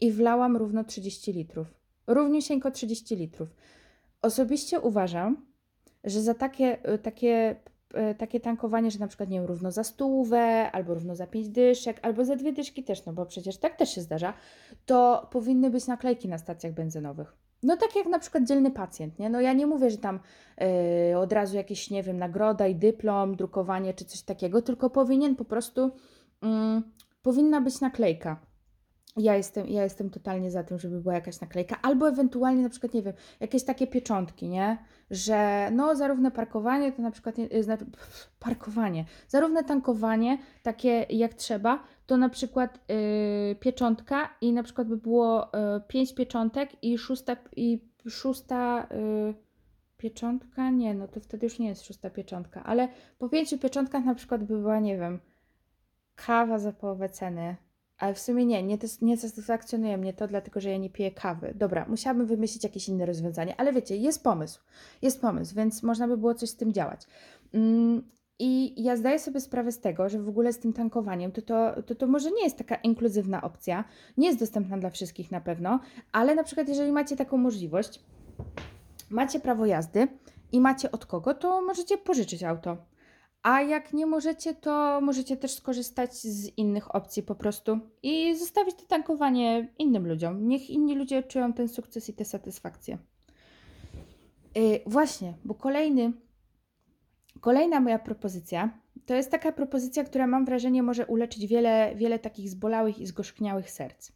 i 0.00 0.12
wlałam 0.12 0.56
równo 0.56 0.84
30 0.84 1.32
litrów. 1.32 1.74
Równiusieńko 2.06 2.70
30 2.70 3.16
litrów. 3.16 3.48
Osobiście 4.22 4.80
uważam, 4.80 5.46
że 6.06 6.22
za 6.22 6.34
takie, 6.34 6.94
y, 6.94 6.98
takie, 6.98 7.56
y, 8.10 8.14
takie 8.14 8.40
tankowanie, 8.40 8.90
że 8.90 8.98
na 8.98 9.08
przykład 9.08 9.30
nie 9.30 9.38
wiem, 9.38 9.46
równo 9.46 9.70
za 9.70 9.84
stówę, 9.84 10.70
albo 10.72 10.94
równo 10.94 11.16
za 11.16 11.26
pięć 11.26 11.48
dyszek, 11.48 12.00
albo 12.02 12.24
za 12.24 12.36
dwie 12.36 12.52
dyszki 12.52 12.84
też, 12.84 13.06
no 13.06 13.12
bo 13.12 13.26
przecież 13.26 13.56
tak 13.56 13.76
też 13.76 13.94
się 13.94 14.00
zdarza, 14.00 14.34
to 14.86 15.28
powinny 15.30 15.70
być 15.70 15.86
naklejki 15.86 16.28
na 16.28 16.38
stacjach 16.38 16.72
benzynowych. 16.72 17.36
No 17.62 17.76
tak 17.76 17.96
jak 17.96 18.06
na 18.06 18.18
przykład 18.18 18.44
dzielny 18.44 18.70
pacjent, 18.70 19.18
nie? 19.18 19.30
No 19.30 19.40
ja 19.40 19.52
nie 19.52 19.66
mówię, 19.66 19.90
że 19.90 19.98
tam 19.98 20.20
yy, 21.10 21.18
od 21.18 21.32
razu 21.32 21.56
jakieś, 21.56 21.90
nie 21.90 22.02
wiem, 22.02 22.18
nagroda 22.18 22.66
i 22.66 22.74
dyplom, 22.74 23.36
drukowanie 23.36 23.94
czy 23.94 24.04
coś 24.04 24.22
takiego, 24.22 24.62
tylko 24.62 24.90
powinien 24.90 25.36
po 25.36 25.44
prostu, 25.44 25.90
mm, 26.42 26.82
powinna 27.22 27.60
być 27.60 27.80
naklejka. 27.80 28.45
Ja 29.16 29.36
jestem, 29.36 29.66
ja 29.68 29.84
jestem 29.84 30.10
totalnie 30.10 30.50
za 30.50 30.64
tym, 30.64 30.78
żeby 30.78 31.00
była 31.00 31.14
jakaś 31.14 31.40
naklejka, 31.40 31.78
albo 31.82 32.08
ewentualnie 32.08 32.62
na 32.62 32.68
przykład, 32.68 32.94
nie 32.94 33.02
wiem, 33.02 33.14
jakieś 33.40 33.64
takie 33.64 33.86
pieczątki, 33.86 34.48
nie? 34.48 34.78
Że 35.10 35.68
no 35.72 35.96
zarówno 35.96 36.30
parkowanie, 36.30 36.92
to 36.92 37.02
na 37.02 37.10
przykład, 37.10 37.38
nie- 37.38 37.48
pff, 37.48 38.30
parkowanie, 38.38 39.04
zarówno 39.28 39.62
tankowanie, 39.62 40.38
takie 40.62 41.06
jak 41.10 41.34
trzeba, 41.34 41.82
to 42.06 42.16
na 42.16 42.28
przykład 42.28 42.80
yy, 42.88 43.54
pieczątka 43.54 44.28
i 44.40 44.52
na 44.52 44.62
przykład 44.62 44.88
by 44.88 44.96
było 44.96 45.40
yy, 45.40 45.80
pięć 45.88 46.14
pieczątek 46.14 46.84
i 46.84 46.98
szósta, 46.98 47.36
i 47.56 47.80
szósta 48.08 48.88
pieczątka, 49.96 50.70
nie, 50.70 50.94
no 50.94 51.08
to 51.08 51.20
wtedy 51.20 51.46
już 51.46 51.58
nie 51.58 51.68
jest 51.68 51.86
szósta 51.86 52.10
pieczątka, 52.10 52.64
ale 52.64 52.88
po 53.18 53.28
pięciu 53.28 53.58
pieczątkach 53.58 54.04
na 54.04 54.14
przykład 54.14 54.44
by 54.44 54.58
była, 54.58 54.80
nie 54.80 54.98
wiem, 54.98 55.20
kawa 56.16 56.58
za 56.58 56.72
połowę 56.72 57.08
ceny, 57.08 57.56
ale 57.98 58.14
w 58.14 58.18
sumie 58.18 58.46
nie, 58.46 58.62
nie, 58.62 58.78
nie 59.02 59.16
satysfakcjonuje 59.16 59.96
mnie 59.96 60.12
to, 60.12 60.26
dlatego 60.26 60.60
że 60.60 60.70
ja 60.70 60.76
nie 60.76 60.90
piję 60.90 61.10
kawy. 61.10 61.52
Dobra, 61.54 61.86
musiałabym 61.88 62.26
wymyślić 62.26 62.64
jakieś 62.64 62.88
inne 62.88 63.06
rozwiązanie, 63.06 63.54
ale 63.60 63.72
wiecie, 63.72 63.96
jest 63.96 64.24
pomysł. 64.24 64.60
Jest 65.02 65.20
pomysł, 65.20 65.54
więc 65.54 65.82
można 65.82 66.08
by 66.08 66.16
było 66.16 66.34
coś 66.34 66.48
z 66.48 66.56
tym 66.56 66.72
działać. 66.72 67.06
Mm, 67.54 68.02
I 68.38 68.82
ja 68.82 68.96
zdaję 68.96 69.18
sobie 69.18 69.40
sprawę 69.40 69.72
z 69.72 69.80
tego, 69.80 70.08
że 70.08 70.22
w 70.22 70.28
ogóle 70.28 70.52
z 70.52 70.58
tym 70.58 70.72
tankowaniem 70.72 71.32
to 71.32 71.42
to, 71.42 71.82
to 71.82 71.94
to 71.94 72.06
może 72.06 72.30
nie 72.30 72.44
jest 72.44 72.58
taka 72.58 72.74
inkluzywna 72.74 73.42
opcja, 73.42 73.84
nie 74.16 74.26
jest 74.26 74.38
dostępna 74.38 74.78
dla 74.78 74.90
wszystkich 74.90 75.30
na 75.30 75.40
pewno, 75.40 75.80
ale 76.12 76.34
na 76.34 76.44
przykład 76.44 76.68
jeżeli 76.68 76.92
macie 76.92 77.16
taką 77.16 77.36
możliwość, 77.36 78.00
macie 79.10 79.40
prawo 79.40 79.66
jazdy 79.66 80.08
i 80.52 80.60
macie 80.60 80.90
od 80.92 81.06
kogo, 81.06 81.34
to 81.34 81.62
możecie 81.62 81.98
pożyczyć 81.98 82.42
auto. 82.42 82.76
A 83.46 83.62
jak 83.62 83.92
nie 83.92 84.06
możecie, 84.06 84.54
to 84.54 85.00
możecie 85.00 85.36
też 85.36 85.54
skorzystać 85.54 86.14
z 86.14 86.58
innych 86.58 86.94
opcji 86.94 87.22
po 87.22 87.34
prostu 87.34 87.78
i 88.02 88.36
zostawić 88.36 88.74
to 88.74 88.86
tankowanie 88.86 89.68
innym 89.78 90.08
ludziom. 90.08 90.48
Niech 90.48 90.70
inni 90.70 90.94
ludzie 90.94 91.22
czują 91.22 91.52
ten 91.52 91.68
sukces 91.68 92.08
i 92.08 92.14
tę 92.14 92.24
satysfakcję. 92.24 92.98
Yy, 94.54 94.80
właśnie, 94.86 95.34
bo 95.44 95.54
kolejny, 95.54 96.12
kolejna 97.40 97.80
moja 97.80 97.98
propozycja 97.98 98.78
to 99.06 99.14
jest 99.14 99.30
taka 99.30 99.52
propozycja, 99.52 100.04
która 100.04 100.26
mam 100.26 100.44
wrażenie 100.44 100.82
może 100.82 101.06
uleczyć 101.06 101.46
wiele, 101.46 101.92
wiele 101.96 102.18
takich 102.18 102.50
zbolałych 102.50 102.98
i 102.98 103.06
zgorzkniałych 103.06 103.70
serc. 103.70 104.12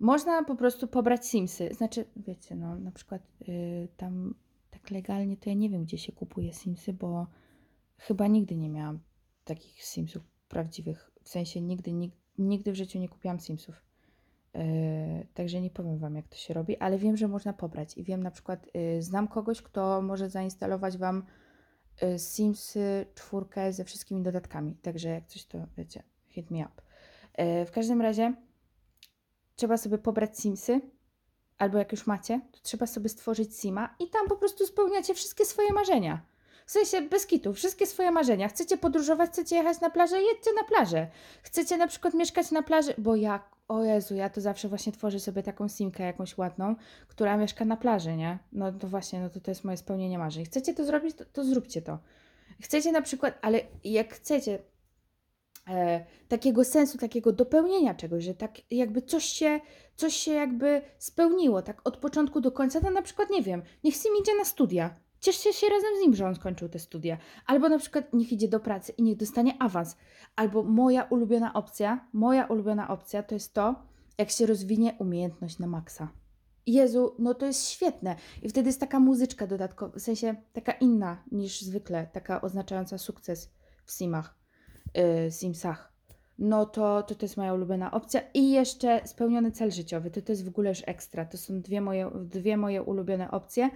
Można 0.00 0.44
po 0.44 0.54
prostu 0.54 0.88
pobrać 0.88 1.26
Simsy. 1.26 1.74
Znaczy, 1.74 2.04
wiecie, 2.16 2.54
no 2.54 2.76
na 2.76 2.90
przykład 2.90 3.22
yy, 3.40 3.88
tam 3.96 4.34
tak 4.70 4.90
legalnie 4.90 5.36
to 5.36 5.50
ja 5.50 5.56
nie 5.56 5.70
wiem, 5.70 5.84
gdzie 5.84 5.98
się 5.98 6.12
kupuje 6.12 6.52
Simsy, 6.52 6.92
bo 6.92 7.26
chyba 7.98 8.26
nigdy 8.26 8.56
nie 8.56 8.68
miałam 8.68 9.00
takich 9.44 9.84
Simsów 9.84 10.22
prawdziwych. 10.48 11.10
W 11.22 11.28
sensie 11.28 11.60
nigdy, 11.60 11.92
nigdy, 12.38 12.72
w 12.72 12.76
życiu 12.76 12.98
nie 12.98 13.08
kupiłam 13.08 13.40
Simsów. 13.40 13.82
Yy, 14.54 15.26
także 15.34 15.60
nie 15.60 15.70
powiem 15.70 15.98
Wam, 15.98 16.16
jak 16.16 16.28
to 16.28 16.36
się 16.36 16.54
robi, 16.54 16.76
ale 16.76 16.98
wiem, 16.98 17.16
że 17.16 17.28
można 17.28 17.52
pobrać. 17.52 17.98
I 17.98 18.04
wiem 18.04 18.22
na 18.22 18.30
przykład, 18.30 18.66
yy, 18.74 19.02
znam 19.02 19.28
kogoś, 19.28 19.62
kto 19.62 20.02
może 20.02 20.30
zainstalować 20.30 20.98
Wam 20.98 21.24
yy, 22.02 22.18
Sims 22.18 22.78
czwórkę 23.14 23.72
ze 23.72 23.84
wszystkimi 23.84 24.22
dodatkami. 24.22 24.74
Także 24.74 25.08
jak 25.08 25.26
coś, 25.26 25.44
to 25.44 25.58
wiecie, 25.76 26.02
hit 26.28 26.50
me 26.50 26.58
up. 26.58 26.82
Yy, 27.38 27.66
w 27.66 27.70
każdym 27.70 28.02
razie 28.02 28.34
trzeba 29.56 29.76
sobie 29.76 29.98
pobrać 29.98 30.38
Simsy, 30.38 30.80
albo 31.58 31.78
jak 31.78 31.92
już 31.92 32.06
macie, 32.06 32.40
to 32.52 32.58
trzeba 32.62 32.86
sobie 32.86 33.08
stworzyć 33.08 33.56
Sima 33.56 33.94
i 33.98 34.10
tam 34.10 34.28
po 34.28 34.36
prostu 34.36 34.66
spełniacie 34.66 35.14
wszystkie 35.14 35.44
swoje 35.44 35.72
marzenia. 35.72 36.35
W 36.66 36.70
sensie 36.70 37.02
bez 37.02 37.26
kitu, 37.26 37.52
wszystkie 37.52 37.86
swoje 37.86 38.10
marzenia. 38.10 38.48
Chcecie 38.48 38.76
podróżować, 38.76 39.30
chcecie 39.30 39.56
jechać 39.56 39.80
na 39.80 39.90
plażę, 39.90 40.22
jedźcie 40.22 40.50
na 40.52 40.64
plażę. 40.64 41.06
Chcecie 41.42 41.76
na 41.76 41.86
przykład 41.86 42.14
mieszkać 42.14 42.50
na 42.50 42.62
plaży, 42.62 42.94
bo 42.98 43.16
ja, 43.16 43.44
o 43.68 43.84
Jezu, 43.84 44.14
ja 44.14 44.30
to 44.30 44.40
zawsze 44.40 44.68
właśnie 44.68 44.92
tworzę 44.92 45.20
sobie 45.20 45.42
taką 45.42 45.68
simkę 45.68 46.02
jakąś 46.04 46.38
ładną, 46.38 46.74
która 47.08 47.36
mieszka 47.36 47.64
na 47.64 47.76
plaży, 47.76 48.16
nie? 48.16 48.38
No 48.52 48.72
to 48.72 48.88
właśnie, 48.88 49.20
no 49.20 49.30
to 49.30 49.40
to 49.40 49.50
jest 49.50 49.64
moje 49.64 49.76
spełnienie 49.76 50.18
marzeń. 50.18 50.44
Chcecie 50.44 50.74
to 50.74 50.84
zrobić, 50.84 51.16
to, 51.16 51.24
to 51.24 51.44
zróbcie 51.44 51.82
to. 51.82 51.98
Chcecie 52.62 52.92
na 52.92 53.02
przykład, 53.02 53.38
ale 53.42 53.60
jak 53.84 54.14
chcecie 54.14 54.58
e, 55.68 56.04
takiego 56.28 56.64
sensu, 56.64 56.98
takiego 56.98 57.32
dopełnienia 57.32 57.94
czegoś, 57.94 58.24
że 58.24 58.34
tak 58.34 58.52
jakby 58.70 59.02
coś 59.02 59.24
się, 59.24 59.60
coś 59.96 60.14
się 60.14 60.32
jakby 60.32 60.82
spełniło, 60.98 61.62
tak 61.62 61.80
od 61.84 61.96
początku 61.96 62.40
do 62.40 62.52
końca, 62.52 62.80
to 62.80 62.90
na 62.90 63.02
przykład, 63.02 63.30
nie 63.30 63.42
wiem, 63.42 63.62
niech 63.84 63.94
Sim 63.94 64.12
idzie 64.20 64.36
na 64.38 64.44
studia, 64.44 65.05
cieszcie 65.20 65.52
się 65.52 65.66
razem 65.68 65.90
z 65.98 66.00
nim, 66.00 66.14
że 66.14 66.26
on 66.26 66.34
skończył 66.34 66.68
te 66.68 66.78
studia. 66.78 67.18
Albo 67.46 67.68
na 67.68 67.78
przykład 67.78 68.12
niech 68.12 68.32
idzie 68.32 68.48
do 68.48 68.60
pracy 68.60 68.92
i 68.92 69.02
niech 69.02 69.16
dostanie 69.16 69.62
awans. 69.62 69.96
Albo 70.36 70.62
moja 70.62 71.02
ulubiona 71.02 71.52
opcja, 71.52 72.08
moja 72.12 72.46
ulubiona 72.46 72.88
opcja 72.88 73.22
to 73.22 73.34
jest 73.34 73.54
to, 73.54 73.74
jak 74.18 74.30
się 74.30 74.46
rozwinie 74.46 74.96
umiejętność 74.98 75.58
na 75.58 75.66
maksa. 75.66 76.08
Jezu, 76.66 77.14
no 77.18 77.34
to 77.34 77.46
jest 77.46 77.68
świetne. 77.68 78.16
I 78.42 78.48
wtedy 78.48 78.68
jest 78.68 78.80
taka 78.80 79.00
muzyczka 79.00 79.46
dodatkowa, 79.46 79.98
w 79.98 80.02
sensie 80.02 80.34
taka 80.52 80.72
inna 80.72 81.22
niż 81.32 81.60
zwykle, 81.60 82.06
taka 82.12 82.40
oznaczająca 82.40 82.98
sukces 82.98 83.50
w 83.84 83.92
simach, 83.92 84.38
yy, 84.94 85.30
simsach. 85.30 85.92
No 86.38 86.66
to, 86.66 87.02
to 87.02 87.14
to 87.14 87.24
jest 87.24 87.36
moja 87.36 87.54
ulubiona 87.54 87.90
opcja. 87.90 88.20
I 88.34 88.50
jeszcze 88.50 89.00
spełniony 89.04 89.52
cel 89.52 89.70
życiowy, 89.70 90.10
to 90.10 90.22
to 90.22 90.32
jest 90.32 90.44
w 90.44 90.48
ogóle 90.48 90.68
już 90.68 90.82
ekstra. 90.86 91.24
To 91.24 91.38
są 91.38 91.60
dwie 91.60 91.80
moje, 91.80 92.10
dwie 92.24 92.56
moje 92.56 92.82
ulubione 92.82 93.30
opcje. 93.30 93.70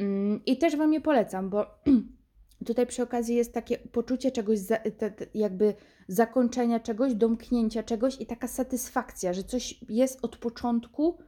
Mm, 0.00 0.40
I 0.46 0.58
też 0.58 0.76
Wam 0.76 0.92
je 0.92 1.00
polecam, 1.00 1.50
bo 1.50 1.66
tutaj 2.66 2.86
przy 2.86 3.02
okazji 3.02 3.36
jest 3.36 3.54
takie 3.54 3.78
poczucie 3.78 4.30
czegoś, 4.30 4.58
jakby 5.34 5.74
zakończenia 6.08 6.80
czegoś, 6.80 7.14
domknięcia 7.14 7.82
czegoś 7.82 8.20
i 8.20 8.26
taka 8.26 8.48
satysfakcja, 8.48 9.32
że 9.32 9.44
coś 9.44 9.84
jest 9.88 10.24
od 10.24 10.36
początku 10.36 11.18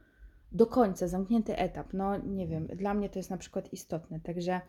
do 0.51 0.67
końca, 0.67 1.07
zamknięty 1.07 1.57
etap. 1.57 1.93
No 1.93 2.17
nie 2.17 2.47
wiem, 2.47 2.67
dla 2.67 2.93
mnie 2.93 3.09
to 3.09 3.19
jest 3.19 3.29
na 3.29 3.37
przykład 3.37 3.73
istotne, 3.73 4.19
także 4.19 4.61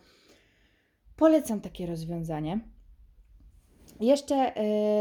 polecam 1.16 1.60
takie 1.60 1.86
rozwiązanie. 1.86 2.60
Jeszcze 4.00 4.52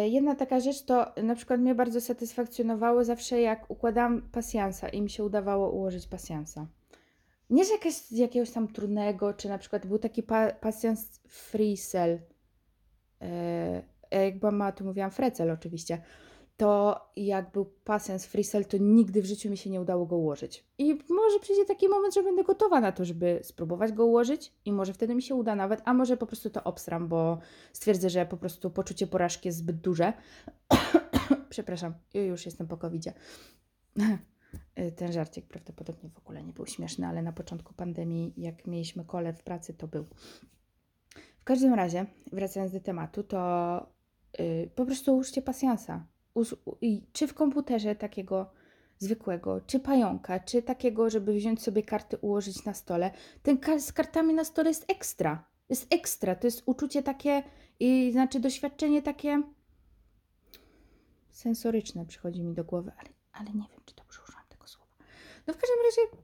y, 0.04 0.10
jedna 0.10 0.36
taka 0.36 0.60
rzecz, 0.60 0.84
to 0.84 1.14
na 1.24 1.36
przykład 1.36 1.60
mnie 1.60 1.76
bardzo 1.76 2.02
satysfakcjonowało 2.02 3.04
zawsze, 3.04 3.42
jak 3.42 3.72
układam 3.72 4.22
pasjansa 4.22 4.90
i 4.90 5.02
mi 5.02 5.10
się 5.10 5.24
udawało 5.24 5.72
ułożyć 5.72 6.08
pasjansa 6.08 6.68
nie 7.50 7.66
z, 7.66 7.70
jakiegoś, 7.70 7.94
z 7.94 8.12
jakiegoś 8.12 8.52
tam 8.52 8.68
trudnego, 8.68 9.34
czy 9.34 9.50
na 9.50 9.58
przykład 9.58 9.86
był 9.86 10.00
taki 10.00 10.24
pa, 10.24 10.54
pasjans 10.54 11.20
free 11.28 11.78
cell, 11.78 12.20
e, 13.22 13.84
jak 14.12 14.42
mama 14.42 14.72
tu 14.72 14.86
mówiłam 14.86 15.12
frecel 15.12 15.52
oczywiście, 15.52 16.02
to 16.58 17.00
jak 17.16 17.52
był 17.52 17.66
pasjans 17.66 18.26
free 18.26 18.44
cell, 18.44 18.66
to 18.66 18.78
nigdy 18.78 19.22
w 19.22 19.26
życiu 19.26 19.50
mi 19.50 19.58
się 19.58 19.70
nie 19.70 19.82
udało 19.82 20.06
go 20.06 20.18
ułożyć. 20.18 20.66
I 20.78 21.00
może 21.10 21.40
przyjdzie 21.40 21.66
taki 21.66 21.90
moment, 21.90 22.14
że 22.14 22.24
będę 22.24 22.44
gotowa 22.44 22.82
na 22.82 22.92
to, 22.92 23.06
żeby 23.06 23.40
spróbować 23.44 23.92
go 23.92 24.06
ułożyć 24.06 24.54
i 24.66 24.74
może 24.74 24.94
wtedy 24.94 25.16
mi 25.16 25.22
się 25.22 25.36
uda 25.36 25.56
nawet, 25.56 25.82
a 25.86 25.94
może 25.94 26.18
po 26.18 26.28
prostu 26.28 26.50
to 26.50 26.64
obstram, 26.64 27.08
bo 27.08 27.38
stwierdzę, 27.74 28.10
że 28.10 28.26
po 28.26 28.38
prostu 28.38 28.70
poczucie 28.70 29.08
porażki 29.08 29.48
jest 29.48 29.58
zbyt 29.58 29.76
duże. 29.76 30.14
Przepraszam, 31.50 31.94
już 32.14 32.46
jestem 32.46 32.68
po 32.68 32.78
covidzie. 32.78 33.14
Y, 34.80 34.92
ten 34.92 35.12
żarcik 35.12 35.48
prawdopodobnie 35.48 36.10
w 36.10 36.18
ogóle 36.18 36.44
nie 36.44 36.54
był 36.54 36.66
śmieszny, 36.66 37.08
ale 37.08 37.22
na 37.22 37.32
początku 37.32 37.74
pandemii, 37.74 38.34
jak 38.38 38.68
mieliśmy 38.68 39.06
kole 39.06 39.34
w 39.34 39.44
pracy, 39.44 39.74
to 39.74 39.88
był. 39.88 40.06
W 41.40 41.44
każdym 41.44 41.74
razie, 41.74 42.06
wracając 42.32 42.72
do 42.72 42.80
tematu, 42.80 43.24
to 43.24 43.88
yy, 44.40 44.70
po 44.76 44.86
prostu 44.86 45.14
ułóżcie 45.14 45.42
pasjansa. 45.42 46.06
Uż, 46.34 46.56
czy 47.14 47.28
w 47.28 47.34
komputerze 47.34 47.96
takiego 47.96 48.52
zwykłego, 49.00 49.62
czy 49.62 49.80
pająka, 49.80 50.40
czy 50.40 50.62
takiego, 50.62 51.10
żeby 51.10 51.34
wziąć 51.34 51.62
sobie 51.62 51.84
karty, 51.84 52.18
ułożyć 52.18 52.66
na 52.66 52.74
stole. 52.74 53.12
Ten 53.44 53.58
kar 53.58 53.80
z 53.80 53.94
kartami 53.94 54.34
na 54.34 54.44
stole 54.44 54.70
jest 54.70 54.92
ekstra. 54.92 55.46
Jest 55.70 55.94
ekstra. 55.94 56.36
To 56.36 56.48
jest 56.48 56.64
uczucie 56.66 57.04
takie, 57.04 57.44
i 57.80 58.12
znaczy 58.12 58.40
doświadczenie 58.40 59.02
takie 59.02 59.44
sensoryczne 61.30 62.06
przychodzi 62.06 62.44
mi 62.44 62.54
do 62.54 62.64
głowy, 62.64 62.92
ale, 62.98 63.10
ale 63.32 63.50
nie 63.50 63.68
wiem, 63.72 63.82
czy 63.86 63.94
użyłam. 63.96 64.03
No 65.48 65.54
w 65.54 65.58
każdym 65.58 65.78
razie 65.86 66.24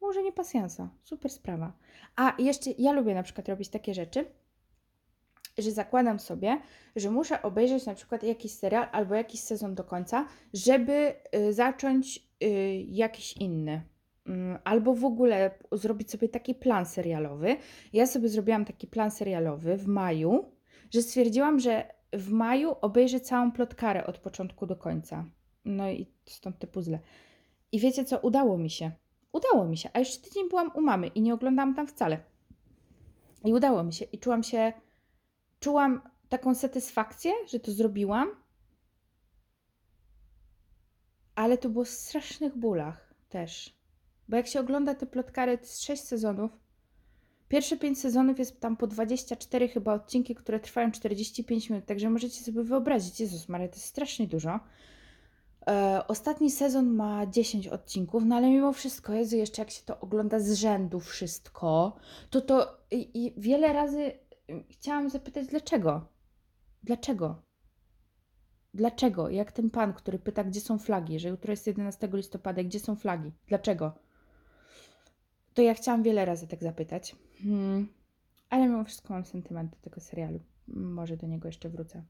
może 0.00 0.22
nie 0.22 0.32
pasjansa. 0.32 0.90
Super 1.02 1.30
sprawa. 1.30 1.72
A 2.16 2.34
jeszcze 2.38 2.70
ja 2.78 2.92
lubię 2.92 3.14
na 3.14 3.22
przykład 3.22 3.48
robić 3.48 3.68
takie 3.68 3.94
rzeczy, 3.94 4.24
że 5.58 5.70
zakładam 5.70 6.18
sobie, 6.18 6.60
że 6.96 7.10
muszę 7.10 7.42
obejrzeć 7.42 7.86
na 7.86 7.94
przykład 7.94 8.22
jakiś 8.22 8.52
serial 8.52 8.88
albo 8.92 9.14
jakiś 9.14 9.40
sezon 9.40 9.74
do 9.74 9.84
końca, 9.84 10.26
żeby 10.54 11.14
y, 11.36 11.52
zacząć 11.52 12.28
y, 12.42 12.48
jakiś 12.88 13.36
inny. 13.36 13.82
Y, 14.28 14.32
albo 14.64 14.94
w 14.94 15.04
ogóle 15.04 15.50
zrobić 15.72 16.10
sobie 16.10 16.28
taki 16.28 16.54
plan 16.54 16.86
serialowy. 16.86 17.56
Ja 17.92 18.06
sobie 18.06 18.28
zrobiłam 18.28 18.64
taki 18.64 18.86
plan 18.86 19.10
serialowy 19.10 19.76
w 19.76 19.86
maju, 19.86 20.44
że 20.90 21.02
stwierdziłam, 21.02 21.60
że 21.60 21.94
w 22.12 22.32
maju 22.32 22.74
obejrzę 22.80 23.20
całą 23.20 23.52
plotkarę 23.52 24.06
od 24.06 24.18
początku 24.18 24.66
do 24.66 24.76
końca. 24.76 25.24
No 25.64 25.90
i 25.90 26.06
stąd 26.26 26.58
te 26.58 26.66
puzzle. 26.66 26.98
I 27.72 27.80
wiecie 27.80 28.04
co? 28.04 28.18
Udało 28.18 28.58
mi 28.58 28.70
się. 28.70 28.90
Udało 29.32 29.64
mi 29.64 29.76
się. 29.76 29.90
A 29.92 29.98
jeszcze 29.98 30.28
tydzień 30.28 30.48
byłam 30.48 30.70
u 30.74 30.80
mamy 30.80 31.06
i 31.06 31.22
nie 31.22 31.34
oglądałam 31.34 31.74
tam 31.74 31.86
wcale. 31.86 32.24
I 33.44 33.52
udało 33.52 33.84
mi 33.84 33.92
się. 33.92 34.04
I 34.04 34.18
czułam 34.18 34.42
się, 34.42 34.72
czułam 35.60 36.00
taką 36.28 36.54
satysfakcję, 36.54 37.32
że 37.48 37.60
to 37.60 37.72
zrobiłam. 37.72 38.28
Ale 41.34 41.58
to 41.58 41.68
było 41.68 41.84
w 41.84 41.88
strasznych 41.88 42.56
bólach 42.56 43.14
też. 43.28 43.76
Bo 44.28 44.36
jak 44.36 44.46
się 44.46 44.60
ogląda 44.60 44.94
te 44.94 45.06
plotkary, 45.06 45.52
jest 45.52 45.82
6 45.82 46.02
sezonów. 46.02 46.50
Pierwsze 47.48 47.76
5 47.76 48.00
sezonów 48.00 48.38
jest 48.38 48.60
tam 48.60 48.76
po 48.76 48.86
24 48.86 49.68
chyba 49.68 49.94
odcinki, 49.94 50.34
które 50.34 50.60
trwają 50.60 50.90
45 50.90 51.70
minut, 51.70 51.86
także 51.86 52.10
możecie 52.10 52.44
sobie 52.44 52.62
wyobrazić, 52.62 53.20
Jezus 53.20 53.48
Maria, 53.48 53.68
to 53.68 53.74
jest 53.74 53.86
strasznie 53.86 54.26
dużo. 54.26 54.60
E, 55.66 56.02
ostatni 56.08 56.50
sezon 56.50 56.94
ma 56.94 57.26
10 57.26 57.68
odcinków, 57.68 58.24
no 58.24 58.36
ale 58.36 58.50
mimo 58.50 58.72
wszystko, 58.72 59.12
Jezu, 59.12 59.36
jeszcze 59.36 59.62
jak 59.62 59.70
się 59.70 59.82
to 59.84 60.00
ogląda 60.00 60.40
z 60.40 60.52
rzędu 60.52 61.00
wszystko, 61.00 61.96
to 62.30 62.40
to 62.40 62.78
i, 62.90 63.26
i 63.26 63.40
wiele 63.40 63.72
razy 63.72 64.00
y, 64.00 64.64
chciałam 64.70 65.10
zapytać, 65.10 65.46
dlaczego? 65.46 66.06
Dlaczego? 66.82 67.42
Dlaczego? 68.74 69.30
Jak 69.30 69.52
ten 69.52 69.70
pan, 69.70 69.94
który 69.94 70.18
pyta, 70.18 70.44
gdzie 70.44 70.60
są 70.60 70.78
flagi, 70.78 71.18
że 71.20 71.28
jutro 71.28 71.50
jest 71.50 71.66
11 71.66 72.08
listopada, 72.12 72.62
gdzie 72.62 72.80
są 72.80 72.96
flagi? 72.96 73.32
Dlaczego? 73.46 73.92
To 75.54 75.62
ja 75.62 75.74
chciałam 75.74 76.02
wiele 76.02 76.24
razy 76.24 76.48
tak 76.48 76.62
zapytać. 76.62 77.16
Hmm. 77.42 77.88
Ale 78.50 78.68
mimo 78.68 78.84
wszystko 78.84 79.14
mam 79.14 79.24
sentyment 79.24 79.70
do 79.70 79.76
tego 79.76 80.00
serialu. 80.00 80.40
Może 80.68 81.16
do 81.16 81.26
niego 81.26 81.48
jeszcze 81.48 81.68
wrócę. 81.68 82.02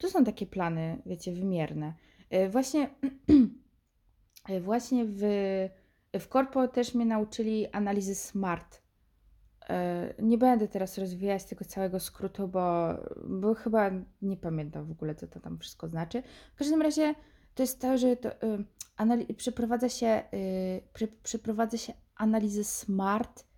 To 0.00 0.10
są 0.10 0.24
takie 0.24 0.46
plany, 0.46 1.02
wiecie, 1.06 1.32
wymierne. 1.32 1.94
E, 2.30 2.48
właśnie, 2.48 2.90
e, 4.48 4.60
właśnie 4.60 5.04
w, 5.04 5.20
w 6.20 6.28
Corpo 6.28 6.68
też 6.68 6.94
mnie 6.94 7.06
nauczyli 7.06 7.68
analizy 7.68 8.14
SMART. 8.14 8.82
e, 9.68 10.14
nie 10.18 10.38
będę 10.38 10.68
teraz 10.68 10.98
rozwijać 10.98 11.44
tego 11.44 11.64
całego 11.64 12.00
skrótu, 12.00 12.48
bo, 12.48 12.88
bo 13.28 13.54
chyba 13.54 13.90
nie 14.22 14.36
pamiętam 14.36 14.86
w 14.86 14.90
ogóle, 14.90 15.14
co 15.14 15.26
to 15.26 15.40
tam 15.40 15.58
wszystko 15.58 15.88
znaczy. 15.88 16.22
W 16.54 16.58
każdym 16.58 16.82
razie 16.82 17.14
to 17.54 17.62
jest 17.62 17.80
to, 17.80 17.98
że 17.98 18.16
to, 18.16 18.30
przeprowadza, 19.36 19.88
się, 19.88 20.22
przeprowadza 21.22 21.76
się 21.76 21.92
analizę 22.16 22.64
SMART 22.64 23.49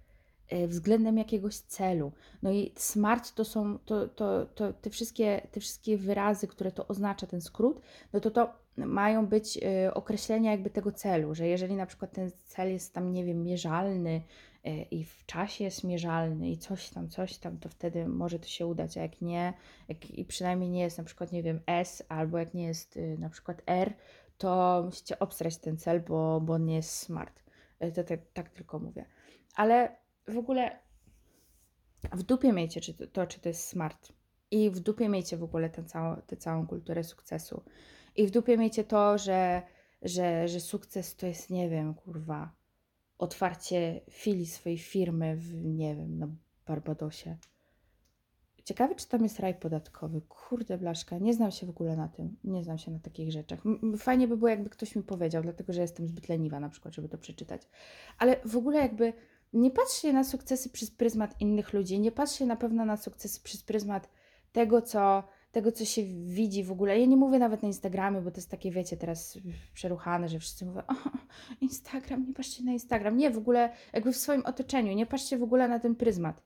względem 0.68 1.18
jakiegoś 1.18 1.56
celu. 1.56 2.12
No 2.42 2.52
i 2.52 2.72
SMART 2.76 3.34
to 3.34 3.44
są 3.44 3.78
to, 3.78 4.08
to, 4.08 4.46
to 4.46 4.72
te, 4.72 4.90
wszystkie, 4.90 5.46
te 5.50 5.60
wszystkie 5.60 5.96
wyrazy, 5.98 6.46
które 6.46 6.72
to 6.72 6.88
oznacza, 6.88 7.26
ten 7.26 7.40
skrót, 7.40 7.80
no 8.12 8.20
to 8.20 8.30
to 8.30 8.62
mają 8.76 9.26
być 9.26 9.56
y, 9.56 9.94
określenia 9.94 10.50
jakby 10.50 10.70
tego 10.70 10.92
celu, 10.92 11.34
że 11.34 11.46
jeżeli 11.46 11.76
na 11.76 11.86
przykład 11.86 12.12
ten 12.12 12.30
cel 12.44 12.72
jest 12.72 12.94
tam, 12.94 13.12
nie 13.12 13.24
wiem, 13.24 13.42
mierzalny 13.44 14.22
y, 14.66 14.70
i 14.90 15.04
w 15.04 15.26
czasie 15.26 15.64
jest 15.64 15.84
mierzalny 15.84 16.50
i 16.50 16.58
coś 16.58 16.90
tam, 16.90 17.08
coś 17.08 17.38
tam, 17.38 17.58
to 17.58 17.68
wtedy 17.68 18.08
może 18.08 18.38
to 18.38 18.46
się 18.46 18.66
udać, 18.66 18.98
a 18.98 19.02
jak 19.02 19.20
nie, 19.20 19.52
jak 19.88 20.10
i 20.10 20.24
przynajmniej 20.24 20.70
nie 20.70 20.80
jest 20.80 20.98
na 20.98 21.04
przykład, 21.04 21.32
nie 21.32 21.42
wiem, 21.42 21.60
S 21.66 22.02
albo 22.08 22.38
jak 22.38 22.54
nie 22.54 22.64
jest 22.64 22.96
y, 22.96 23.16
na 23.18 23.28
przykład 23.28 23.62
R, 23.66 23.94
to 24.38 24.82
musicie 24.84 25.18
obstrać 25.18 25.56
ten 25.56 25.76
cel, 25.76 26.00
bo, 26.00 26.40
bo 26.40 26.52
on 26.52 26.64
nie 26.64 26.76
jest 26.76 26.90
smart. 26.90 27.42
To 27.94 28.04
tak, 28.04 28.20
tak 28.32 28.50
tylko 28.50 28.78
mówię. 28.78 29.04
Ale 29.54 29.96
w 30.28 30.38
ogóle 30.38 30.78
w 32.12 32.22
dupie 32.22 32.52
miejcie 32.52 32.80
czy 32.80 32.94
to, 32.94 33.06
to, 33.06 33.26
czy 33.26 33.40
to 33.40 33.48
jest 33.48 33.68
smart. 33.68 34.12
I 34.50 34.70
w 34.70 34.80
dupie 34.80 35.08
miejcie 35.08 35.36
w 35.36 35.42
ogóle 35.42 35.70
tę 35.70 35.84
całą, 35.84 36.16
tę 36.26 36.36
całą 36.36 36.66
kulturę 36.66 37.04
sukcesu. 37.04 37.62
I 38.16 38.26
w 38.26 38.30
dupie 38.30 38.58
miejcie 38.58 38.84
to, 38.84 39.18
że, 39.18 39.62
że, 40.02 40.48
że 40.48 40.60
sukces 40.60 41.16
to 41.16 41.26
jest, 41.26 41.50
nie 41.50 41.68
wiem, 41.68 41.94
kurwa, 41.94 42.52
otwarcie 43.18 44.00
filii 44.10 44.46
swojej 44.46 44.78
firmy 44.78 45.36
w, 45.36 45.64
nie 45.64 45.96
wiem, 45.96 46.18
na 46.18 46.28
Barbadosie. 46.66 47.36
Ciekawe, 48.64 48.94
czy 48.94 49.08
tam 49.08 49.22
jest 49.22 49.40
raj 49.40 49.54
podatkowy. 49.54 50.20
Kurde, 50.20 50.78
blaszka, 50.78 51.18
nie 51.18 51.34
znam 51.34 51.50
się 51.50 51.66
w 51.66 51.70
ogóle 51.70 51.96
na 51.96 52.08
tym. 52.08 52.36
Nie 52.44 52.64
znam 52.64 52.78
się 52.78 52.90
na 52.90 52.98
takich 52.98 53.32
rzeczach. 53.32 53.62
Fajnie 53.98 54.28
by 54.28 54.36
było, 54.36 54.48
jakby 54.48 54.70
ktoś 54.70 54.96
mi 54.96 55.02
powiedział, 55.02 55.42
dlatego 55.42 55.72
że 55.72 55.80
jestem 55.80 56.08
zbyt 56.08 56.28
leniwa 56.28 56.60
na 56.60 56.68
przykład, 56.68 56.94
żeby 56.94 57.08
to 57.08 57.18
przeczytać. 57.18 57.68
Ale 58.18 58.40
w 58.44 58.56
ogóle 58.56 58.78
jakby 58.78 59.12
nie 59.52 59.70
patrzcie 59.70 60.12
na 60.12 60.24
sukcesy 60.24 60.70
przez 60.70 60.90
pryzmat 60.90 61.40
innych 61.40 61.72
ludzi, 61.72 62.00
nie 62.00 62.12
patrzcie 62.12 62.46
na 62.46 62.56
pewno 62.56 62.84
na 62.84 62.96
sukcesy 62.96 63.40
przez 63.40 63.62
pryzmat 63.62 64.08
tego, 64.52 64.82
co, 64.82 65.24
tego, 65.52 65.72
co 65.72 65.84
się 65.84 66.02
widzi 66.24 66.64
w 66.64 66.72
ogóle. 66.72 67.00
Ja 67.00 67.06
nie 67.06 67.16
mówię 67.16 67.38
nawet 67.38 67.62
na 67.62 67.68
Instagramie, 67.68 68.20
bo 68.20 68.30
to 68.30 68.36
jest 68.36 68.50
takie, 68.50 68.70
wiecie, 68.70 68.96
teraz 68.96 69.38
przeruchane, 69.74 70.28
że 70.28 70.38
wszyscy 70.38 70.66
mówią, 70.66 70.80
o, 70.80 70.94
Instagram, 71.60 72.26
nie 72.26 72.34
patrzcie 72.34 72.64
na 72.64 72.72
Instagram. 72.72 73.16
Nie, 73.16 73.30
w 73.30 73.38
ogóle 73.38 73.72
jakby 73.92 74.12
w 74.12 74.16
swoim 74.16 74.46
otoczeniu, 74.46 74.92
nie 74.92 75.06
patrzcie 75.06 75.38
w 75.38 75.42
ogóle 75.42 75.68
na 75.68 75.78
ten 75.78 75.94
pryzmat. 75.94 76.42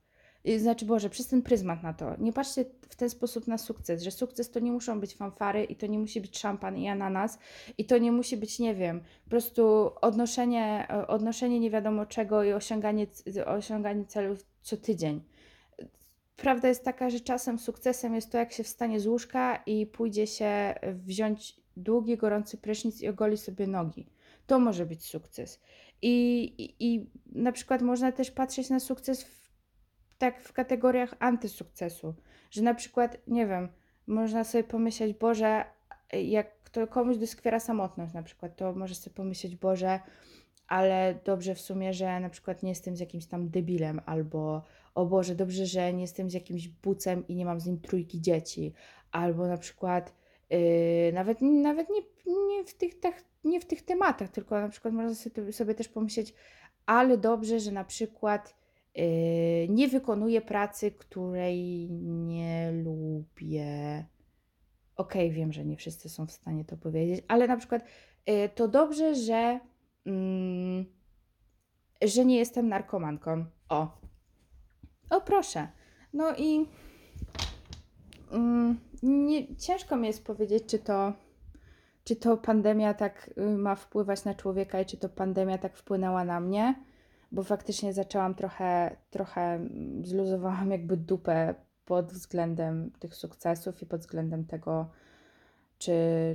Znaczy, 0.59 0.85
Boże, 0.85 1.11
przez 1.11 1.27
ten 1.27 1.43
pryzmat 1.43 1.83
na 1.83 1.95
to. 1.95 2.17
Nie 2.19 2.33
patrzcie 2.33 2.65
w 2.89 2.97
ten 2.97 3.11
sposób 3.11 3.47
na 3.47 3.59
sukces, 3.59 4.03
że 4.03 4.11
sukces 4.11 4.51
to 4.51 4.61
nie 4.61 4.73
muszą 4.73 5.01
być 5.01 5.15
fanfary 5.15 5.65
i 5.65 5.77
to 5.77 5.87
nie 5.87 5.99
musi 5.99 6.21
być 6.21 6.39
szampan 6.39 6.79
i 6.79 6.89
ananas 6.89 7.39
i 7.79 7.85
to 7.85 7.99
nie 7.99 8.13
musi 8.13 8.37
być, 8.37 8.59
nie 8.59 8.75
wiem, 8.75 9.01
po 9.25 9.31
prostu 9.31 9.91
odnoszenie, 10.01 10.87
e, 10.91 11.07
odnoszenie 11.07 11.61
nie 11.61 11.71
wiadomo 11.71 12.07
czego 12.07 12.45
i 12.45 12.53
osiąganie, 12.53 13.07
osiąganie 13.47 14.05
celów 14.05 14.47
co 14.63 14.77
tydzień. 14.77 15.23
Prawda 16.37 16.69
jest 16.69 16.85
taka, 16.85 17.11
że 17.11 17.21
czasem 17.21 17.59
sukcesem 17.59 18.15
jest 18.15 18.33
to, 18.33 18.39
jak 18.39 18.53
się 18.53 18.65
wstanie 18.65 19.01
z 19.01 19.07
łóżka 19.07 19.63
i 19.67 19.87
pójdzie 19.87 20.27
się 20.27 20.75
wziąć 20.93 21.57
długi, 21.77 22.17
gorący 22.17 22.57
prysznic 22.57 23.03
i 23.03 23.09
ogoli 23.09 23.37
sobie 23.37 23.67
nogi. 23.67 24.07
To 24.47 24.59
może 24.59 24.87
być 24.87 25.05
sukces. 25.07 25.61
I, 26.03 26.45
i, 26.59 26.87
i 26.87 27.07
na 27.33 27.53
przykład 27.53 27.83
można 27.83 28.13
też 28.13 28.31
patrzeć 28.31 28.71
na 28.71 28.81
sukces 28.81 29.25
w, 29.25 29.36
tak 30.19 30.43
w 30.43 30.53
kategoriach 30.53 31.15
antysukcesu, 31.19 32.15
że 32.51 32.63
na 32.63 32.75
przykład, 32.75 33.19
nie 33.27 33.47
wiem, 33.47 33.69
można 34.07 34.45
sobie 34.45 34.65
pomyśleć, 34.65 35.15
Boże, 35.15 35.65
jak 36.13 36.71
to 36.71 36.87
komuś 36.87 37.17
doskwiera 37.17 37.61
samotność 37.61 38.15
na 38.15 38.23
przykład, 38.23 38.57
to 38.57 38.73
może 38.73 38.95
sobie 38.95 39.17
pomyśleć, 39.17 39.57
Boże, 39.57 40.01
ale 40.69 41.19
dobrze 41.25 41.55
w 41.55 41.61
sumie, 41.61 41.93
że 41.93 42.21
na 42.21 42.31
przykład 42.31 42.63
nie 42.63 42.69
jestem 42.69 42.97
z 42.97 43.01
jakimś 43.01 43.27
tam 43.27 43.49
debilem, 43.49 44.01
albo 44.07 44.63
o 44.95 45.07
Boże, 45.07 45.35
dobrze, 45.35 45.67
że 45.67 45.93
nie 45.93 46.03
jestem 46.03 46.31
z 46.31 46.33
jakimś 46.33 46.69
bucem 46.69 47.29
i 47.29 47.35
nie 47.35 47.45
mam 47.45 47.61
z 47.61 47.67
nim 47.67 47.81
trójki 47.81 48.21
dzieci, 48.21 48.73
albo 49.13 49.47
na 49.47 49.57
przykład 49.57 50.15
yy, 50.51 50.59
nawet, 51.13 51.41
nawet 51.43 51.89
nie, 51.91 52.01
nie, 52.47 52.65
w 52.65 52.75
tych, 52.75 53.01
tak, 53.01 53.25
nie 53.45 53.61
w 53.61 53.65
tych 53.65 53.83
tematach, 53.83 54.29
tylko 54.29 54.61
na 54.61 54.69
przykład 54.69 54.95
można 54.95 55.15
sobie, 55.15 55.53
sobie 55.53 55.75
też 55.75 55.89
pomyśleć, 55.89 56.35
ale 56.87 57.19
dobrze, 57.19 57.61
że 57.61 57.73
na 57.73 57.85
przykład 57.85 58.55
nie 59.69 59.89
wykonuję 59.89 60.41
pracy, 60.41 60.91
której 60.91 61.89
nie 61.91 62.73
lubię. 62.73 64.05
Okej, 64.97 65.31
wiem, 65.31 65.53
że 65.53 65.65
nie 65.65 65.77
wszyscy 65.77 66.09
są 66.09 66.27
w 66.27 66.33
stanie 66.33 66.65
to 66.65 66.77
powiedzieć, 66.77 67.25
ale 67.29 67.47
na 67.47 67.57
przykład 67.57 67.85
yy, 68.27 68.49
to 68.49 68.69
dobrze, 68.69 69.15
że, 69.15 69.61
mm, 70.07 70.85
że 72.03 72.25
nie 72.25 72.37
jestem 72.37 72.69
narkomanką. 72.69 73.45
O, 73.69 74.01
o 75.11 75.21
proszę. 75.21 75.69
No 76.13 76.37
i 76.37 76.67
mm, 78.31 78.81
nie, 79.03 79.57
ciężko 79.57 79.97
mi 79.97 80.07
jest 80.07 80.25
powiedzieć, 80.25 80.65
czy 80.67 80.79
to, 80.79 81.13
czy 82.05 82.17
to 82.17 82.37
pandemia 82.37 82.95
tak 82.95 83.31
y, 83.39 83.59
ma 83.59 83.75
wpływać 83.75 84.25
na 84.25 84.35
człowieka 84.35 84.81
i 84.81 84.87
czy 84.87 84.97
to 84.97 85.09
pandemia 85.09 85.59
tak 85.59 85.77
wpłynęła 85.77 86.25
na 86.25 86.41
mnie, 86.41 86.75
bo 87.33 87.43
faktycznie 87.43 87.93
zaczęłam 87.93 88.35
trochę, 88.35 88.97
trochę 89.11 89.41
mm, 89.41 90.07
zluzowałam 90.07 90.71
jakby 90.71 90.97
dupę 90.97 91.55
pod 91.85 92.13
względem 92.13 92.91
tych 92.99 93.15
sukcesów 93.15 93.83
i 93.83 93.87
pod 93.87 94.01
względem 94.01 94.45
tego, 94.45 94.91
czy, 95.79 95.93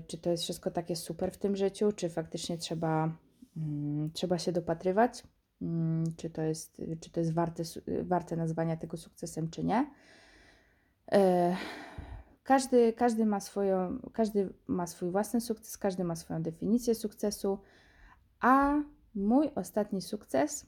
czy 0.08 0.18
to 0.18 0.30
jest 0.30 0.44
wszystko 0.44 0.72
takie 0.72 0.96
super 0.96 1.32
w 1.32 1.38
tym 1.38 1.56
życiu, 1.56 1.92
czy 1.92 2.10
faktycznie 2.10 2.58
trzeba, 2.58 3.12
mm, 3.58 4.12
trzeba 4.14 4.40
się 4.40 4.52
dopatrywać, 4.52 5.24
mm, 5.62 6.04
czy 6.18 6.30
to 6.30 6.42
jest, 6.42 6.82
czy 7.00 7.10
to 7.10 7.20
jest 7.20 7.34
warte, 7.34 7.64
warte 8.04 8.36
nazwania 8.36 8.78
tego 8.78 8.98
sukcesem, 8.98 9.50
czy 9.50 9.64
nie. 9.64 9.92
E, 11.12 11.56
Każdy, 12.44 12.94
każdy, 12.94 13.26
ma 13.26 13.40
swoją, 13.40 14.00
każdy 14.14 14.54
ma 14.68 14.88
swój 14.88 15.12
własny 15.12 15.42
sukces, 15.42 15.78
każdy 15.78 16.04
ma 16.04 16.16
swoją 16.16 16.42
definicję 16.42 16.96
sukcesu, 16.96 17.60
a 18.40 18.82
mój 19.16 19.52
ostatni 19.56 20.02
sukces 20.02 20.66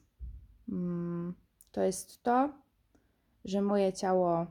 to 1.72 1.82
jest 1.82 2.22
to, 2.22 2.52
że 3.44 3.62
moje 3.62 3.92
ciało 3.92 4.46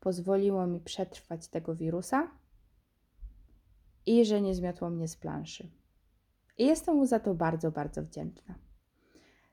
pozwoliło 0.00 0.66
mi 0.66 0.80
przetrwać 0.80 1.48
tego 1.48 1.74
wirusa 1.74 2.30
i 4.06 4.24
że 4.24 4.40
nie 4.40 4.54
zmiotło 4.54 4.90
mnie 4.90 5.08
z 5.08 5.16
planszy. 5.16 5.70
I 6.58 6.66
jestem 6.66 6.96
mu 6.96 7.06
za 7.06 7.20
to 7.20 7.34
bardzo, 7.34 7.70
bardzo 7.70 8.02
wdzięczna. 8.02 8.54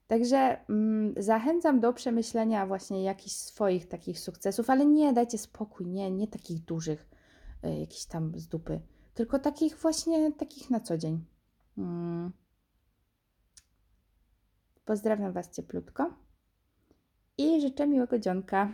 Także 0.08 0.58
mm, 0.70 1.14
zachęcam 1.18 1.80
do 1.80 1.94
przemyślenia 1.94 2.68
właśnie 2.68 3.04
jakichś 3.04 3.36
swoich 3.36 3.88
takich 3.88 4.20
sukcesów, 4.20 4.70
ale 4.70 4.86
nie 4.86 5.14
dajcie 5.14 5.38
spokój, 5.38 5.88
nie, 5.88 6.12
nie 6.12 6.28
takich 6.28 6.66
dużych, 6.66 7.10
y, 7.66 7.80
jakichś 7.80 8.06
tam 8.06 8.40
z 8.40 8.48
dupy, 8.48 8.82
tylko 9.14 9.40
takich 9.40 9.78
właśnie 9.78 10.32
takich 10.32 10.70
na 10.70 10.80
co 10.80 10.98
dzień. 10.98 11.26
Mm. 11.78 12.32
Pozdrawiam 14.90 15.34
Was 15.34 15.50
cieplutko 15.56 16.14
i 17.38 17.62
życzę 17.62 17.88
miłego 17.88 18.20
dzionka. 18.20 18.70